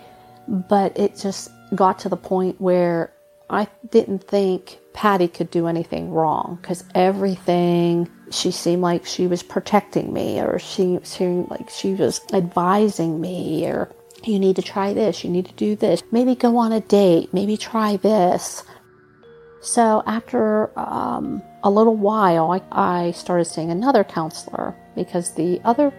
but 0.47 0.99
it 0.99 1.17
just 1.17 1.51
got 1.75 1.99
to 2.01 2.11
the 2.11 2.17
point 2.17 2.61
where 2.61 3.11
I 3.51 3.69
didn't 3.91 4.25
think 4.25 4.79
Patty 4.93 5.29
could 5.29 5.51
do 5.51 5.67
anything 5.67 6.11
wrong 6.11 6.59
because 6.61 6.85
everything 6.95 8.11
she 8.31 8.51
seemed 8.51 8.83
like 8.83 9.07
she 9.07 9.27
was 9.27 9.43
protecting 9.43 10.13
me 10.13 10.41
or 10.41 10.59
she 10.59 10.99
seemed 11.03 11.51
like 11.51 11.71
she 11.71 11.95
was 11.95 12.21
advising 12.33 13.21
me 13.21 13.67
or 13.67 13.91
you 14.25 14.39
need 14.39 14.57
to 14.57 14.63
try 14.63 14.93
this, 14.93 15.25
you 15.25 15.31
need 15.31 15.47
to 15.47 15.53
do 15.55 15.77
this, 15.77 16.03
maybe 16.11 16.35
go 16.35 16.57
on 16.57 16.73
a 16.73 16.81
date, 16.81 17.33
maybe 17.33 17.57
try 17.57 17.97
this. 17.97 18.65
So 19.61 20.03
after 20.07 20.79
um, 20.79 21.43
a 21.63 21.71
little 21.71 21.97
while, 21.97 22.51
I, 22.51 22.63
I 22.73 23.11
started 23.13 23.47
seeing 23.47 23.71
another 23.71 24.05
counselor 24.05 24.75
because 24.95 25.35
the 25.35 25.61
other, 25.65 25.93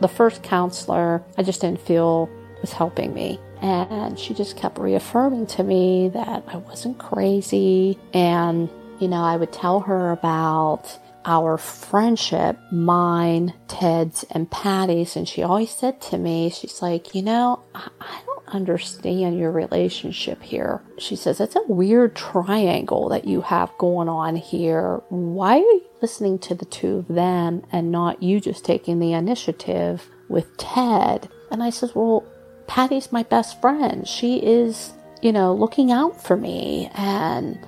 the 0.00 0.08
first 0.08 0.42
counselor, 0.42 1.22
I 1.38 1.42
just 1.42 1.60
didn't 1.60 1.80
feel 1.80 2.28
was 2.60 2.72
helping 2.72 3.14
me. 3.14 3.38
And 3.62 4.18
she 4.18 4.34
just 4.34 4.56
kept 4.56 4.78
reaffirming 4.78 5.46
to 5.48 5.62
me 5.62 6.08
that 6.10 6.44
I 6.46 6.56
wasn't 6.56 6.98
crazy. 6.98 7.98
And, 8.12 8.68
you 9.00 9.08
know, 9.08 9.22
I 9.22 9.36
would 9.36 9.52
tell 9.52 9.80
her 9.80 10.12
about 10.12 10.98
our 11.26 11.58
friendship, 11.58 12.56
mine, 12.70 13.52
Ted's, 13.66 14.24
and 14.30 14.50
Patty's. 14.50 15.16
And 15.16 15.28
she 15.28 15.42
always 15.42 15.70
said 15.70 16.00
to 16.02 16.18
me, 16.18 16.50
she's 16.50 16.80
like, 16.80 17.14
you 17.14 17.22
know, 17.22 17.62
I, 17.74 17.88
don't 18.24 18.36
understand 18.54 19.36
your 19.36 19.50
relationship 19.50 20.40
here. 20.40 20.80
She 20.98 21.16
says, 21.16 21.40
it's 21.40 21.56
a 21.56 21.62
weird 21.66 22.14
triangle 22.14 23.08
that 23.08 23.26
you 23.26 23.40
have 23.40 23.76
going 23.76 24.08
on 24.08 24.36
here. 24.36 25.02
Why 25.08 25.56
are 25.56 25.58
you 25.58 25.82
listening 26.00 26.38
to 26.40 26.54
the 26.54 26.64
two 26.64 26.98
of 26.98 27.08
them 27.08 27.64
and 27.72 27.90
not 27.90 28.22
you 28.22 28.40
just 28.40 28.64
taking 28.64 29.00
the 29.00 29.12
initiative 29.12 30.08
with 30.28 30.56
Ted? 30.58 31.28
And 31.50 31.62
I 31.62 31.70
says, 31.70 31.94
well, 31.94 32.24
Patty's 32.66 33.12
my 33.12 33.22
best 33.22 33.60
friend. 33.60 34.06
She 34.06 34.38
is, 34.38 34.92
you 35.22 35.32
know, 35.32 35.54
looking 35.54 35.90
out 35.92 36.22
for 36.22 36.36
me 36.36 36.90
and 36.94 37.58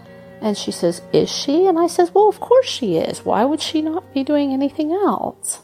and 0.40 0.56
she 0.56 0.70
says, 0.70 1.02
"Is 1.12 1.28
she?" 1.28 1.66
And 1.66 1.78
I 1.78 1.88
says, 1.88 2.14
"Well, 2.14 2.28
of 2.28 2.38
course 2.38 2.66
she 2.66 2.96
is. 2.96 3.24
Why 3.24 3.44
would 3.44 3.60
she 3.60 3.82
not 3.82 4.14
be 4.14 4.22
doing 4.22 4.52
anything 4.52 4.92
else?" 4.92 5.62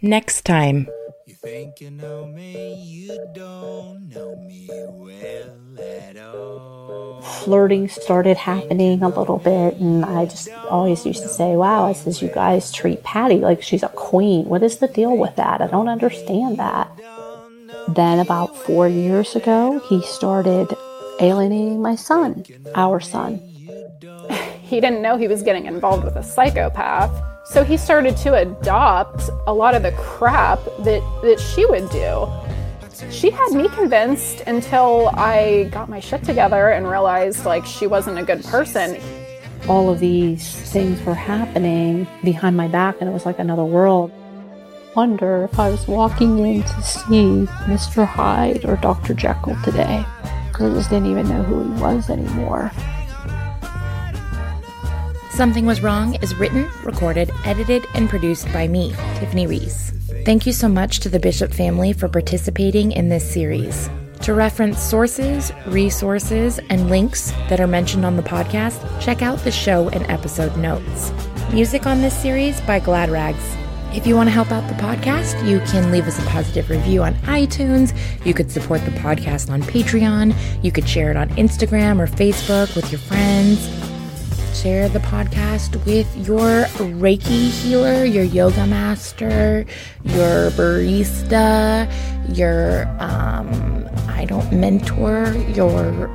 Next 0.00 0.42
time. 0.44 0.88
You 1.26 1.34
think 1.34 1.80
you 1.80 1.90
know 1.92 2.26
me, 2.26 2.74
you 2.74 3.16
don't 3.32 4.08
know 4.08 4.34
me 4.34 4.68
well 4.68 5.78
at 5.80 6.16
all. 6.16 7.20
Flirting 7.22 7.88
started 7.88 8.36
happening 8.36 9.02
a 9.02 9.08
little 9.08 9.38
bit, 9.38 9.76
and 9.76 10.04
I 10.04 10.24
just 10.24 10.48
always 10.68 11.06
used 11.06 11.22
to 11.22 11.28
say, 11.28 11.54
Wow, 11.54 11.86
I 11.86 11.92
says, 11.92 12.20
you 12.20 12.28
guys 12.28 12.72
treat 12.72 13.04
Patty 13.04 13.36
like 13.36 13.62
she's 13.62 13.84
a 13.84 13.88
queen. 13.88 14.46
What 14.46 14.64
is 14.64 14.78
the 14.78 14.88
deal 14.88 15.16
with 15.16 15.36
that? 15.36 15.60
I 15.60 15.68
don't 15.68 15.88
understand 15.88 16.58
that. 16.58 16.90
Then, 17.88 18.20
about 18.20 18.56
four 18.56 18.88
years 18.88 19.36
ago, 19.36 19.80
he 19.88 20.02
started 20.02 20.74
alienating 21.20 21.82
my 21.82 21.94
son, 21.94 22.44
our 22.74 23.00
son. 23.00 23.38
he 24.62 24.80
didn't 24.80 25.02
know 25.02 25.16
he 25.16 25.28
was 25.28 25.42
getting 25.42 25.66
involved 25.66 26.04
with 26.04 26.16
a 26.16 26.22
psychopath. 26.22 27.10
So 27.44 27.64
he 27.64 27.76
started 27.76 28.16
to 28.18 28.34
adopt 28.34 29.28
a 29.46 29.52
lot 29.52 29.74
of 29.74 29.82
the 29.82 29.92
crap 29.92 30.60
that, 30.80 31.02
that 31.22 31.40
she 31.40 31.66
would 31.66 31.90
do. 31.90 32.28
She 33.10 33.30
had 33.30 33.50
me 33.52 33.68
convinced 33.68 34.42
until 34.46 35.10
I 35.14 35.64
got 35.72 35.88
my 35.88 35.98
shit 35.98 36.22
together 36.22 36.70
and 36.70 36.88
realized 36.88 37.44
like 37.44 37.66
she 37.66 37.86
wasn't 37.86 38.18
a 38.18 38.22
good 38.22 38.44
person. 38.44 38.98
All 39.68 39.90
of 39.90 39.98
these 39.98 40.54
things 40.72 41.02
were 41.04 41.14
happening 41.14 42.06
behind 42.22 42.56
my 42.56 42.68
back, 42.68 42.96
and 43.00 43.08
it 43.08 43.12
was 43.12 43.26
like 43.26 43.38
another 43.38 43.64
world. 43.64 44.12
Wonder 44.94 45.44
if 45.44 45.58
I 45.58 45.70
was 45.70 45.88
walking 45.88 46.38
in 46.40 46.62
to 46.64 46.82
see 46.82 47.46
Mr. 47.64 48.06
Hyde 48.06 48.66
or 48.66 48.76
Dr. 48.76 49.14
Jekyll 49.14 49.56
today, 49.64 50.04
because 50.48 50.70
I 50.70 50.74
just 50.74 50.90
didn't 50.90 51.10
even 51.10 51.30
know 51.30 51.42
who 51.42 51.62
he 51.62 51.80
was 51.80 52.10
anymore. 52.10 52.70
Something 55.30 55.64
Was 55.64 55.80
Wrong 55.80 56.16
is 56.16 56.34
written, 56.34 56.68
recorded, 56.84 57.30
edited, 57.46 57.86
and 57.94 58.10
produced 58.10 58.52
by 58.52 58.68
me, 58.68 58.90
Tiffany 59.14 59.46
Reese. 59.46 59.92
Thank 60.26 60.44
you 60.44 60.52
so 60.52 60.68
much 60.68 61.00
to 61.00 61.08
the 61.08 61.18
Bishop 61.18 61.54
family 61.54 61.94
for 61.94 62.06
participating 62.06 62.92
in 62.92 63.08
this 63.08 63.32
series. 63.32 63.88
To 64.24 64.34
reference 64.34 64.78
sources, 64.78 65.52
resources, 65.68 66.60
and 66.68 66.90
links 66.90 67.30
that 67.48 67.60
are 67.60 67.66
mentioned 67.66 68.04
on 68.04 68.16
the 68.16 68.22
podcast, 68.22 68.78
check 69.00 69.22
out 69.22 69.38
the 69.38 69.50
show 69.50 69.88
and 69.88 70.04
episode 70.10 70.54
notes. 70.58 71.10
Music 71.50 71.86
on 71.86 72.02
this 72.02 72.16
series 72.16 72.60
by 72.60 72.78
Glad 72.78 73.08
Rags. 73.08 73.56
If 73.94 74.06
you 74.06 74.16
want 74.16 74.28
to 74.28 74.32
help 74.32 74.50
out 74.50 74.66
the 74.68 74.74
podcast, 74.74 75.46
you 75.46 75.60
can 75.60 75.90
leave 75.90 76.06
us 76.06 76.18
a 76.18 76.26
positive 76.28 76.70
review 76.70 77.02
on 77.02 77.14
iTunes. 77.26 77.96
You 78.24 78.32
could 78.32 78.50
support 78.50 78.84
the 78.84 78.90
podcast 78.92 79.50
on 79.50 79.62
Patreon. 79.62 80.34
You 80.64 80.72
could 80.72 80.88
share 80.88 81.10
it 81.10 81.16
on 81.16 81.28
Instagram 81.30 82.00
or 82.00 82.06
Facebook 82.06 82.74
with 82.74 82.90
your 82.90 83.00
friends 83.00 83.68
share 84.62 84.88
the 84.88 85.00
podcast 85.00 85.74
with 85.86 86.28
your 86.28 86.64
Reiki 87.00 87.50
healer, 87.50 88.04
your 88.04 88.22
yoga 88.22 88.64
master, 88.64 89.64
your 90.04 90.50
barista, 90.50 91.90
your, 92.36 92.86
um, 93.00 93.88
I 94.08 94.24
don't, 94.24 94.52
mentor, 94.52 95.32
your 95.54 96.08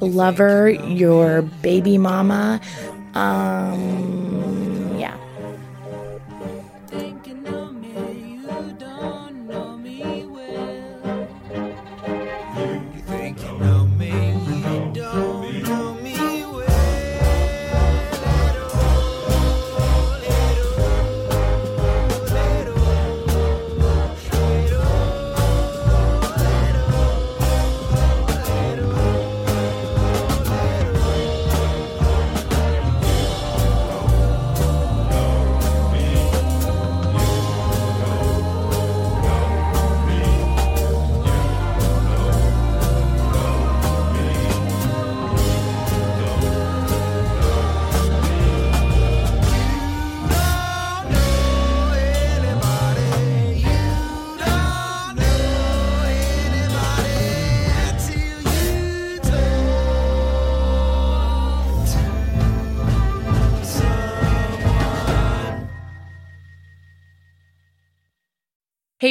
lover, 0.00 0.70
your 0.70 1.42
baby 1.42 1.96
mama. 1.96 2.60
Um, 3.14 4.96
yeah. 4.98 5.16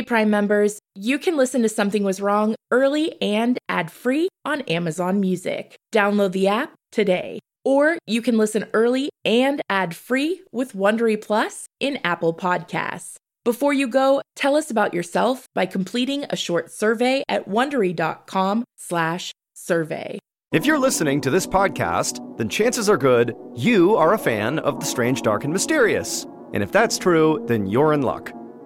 Hey, 0.02 0.06
Prime 0.06 0.32
members, 0.32 0.80
you 0.96 1.20
can 1.20 1.38
listen 1.38 1.62
to 1.62 1.70
Something 1.70 2.04
Was 2.04 2.20
Wrong 2.20 2.56
early 2.72 3.22
and 3.22 3.60
ad 3.70 3.92
free 3.92 4.30
on 4.44 4.62
Amazon 4.62 5.20
Music. 5.20 5.76
Download 5.94 6.32
the 6.32 6.48
app 6.48 6.74
today. 6.92 7.40
Or 7.64 8.00
you 8.08 8.24
can 8.24 8.36
listen 8.36 8.66
early 8.74 9.12
and 9.24 9.62
ad 9.70 9.96
free 9.96 10.42
with 10.52 10.74
Wondery 10.74 11.22
Plus 11.22 11.68
in 11.80 12.00
Apple 12.04 12.34
Podcasts. 12.34 13.18
Before 13.46 13.74
you 13.74 13.88
go, 13.88 14.24
tell 14.36 14.56
us 14.56 14.72
about 14.72 14.92
yourself 14.92 15.46
by 15.54 15.68
completing 15.68 16.26
a 16.32 16.36
short 16.36 16.72
survey 16.72 17.24
at 17.30 17.48
wondery.com/slash 17.48 19.32
survey. 19.54 20.18
If 20.52 20.66
you're 20.66 20.80
listening 20.80 21.22
to 21.22 21.30
this 21.30 21.46
podcast, 21.46 22.38
then 22.38 22.50
chances 22.50 22.90
are 22.90 22.98
good 22.98 23.36
you 23.54 23.96
are 23.98 24.16
a 24.16 24.18
fan 24.18 24.58
of 24.58 24.80
the 24.80 24.86
strange, 24.88 25.22
dark, 25.22 25.44
and 25.44 25.54
mysterious. 25.54 26.26
And 26.56 26.64
if 26.64 26.72
that's 26.72 26.98
true, 26.98 27.46
then 27.48 27.68
you're 27.68 27.94
in 27.94 28.02
luck. 28.02 28.34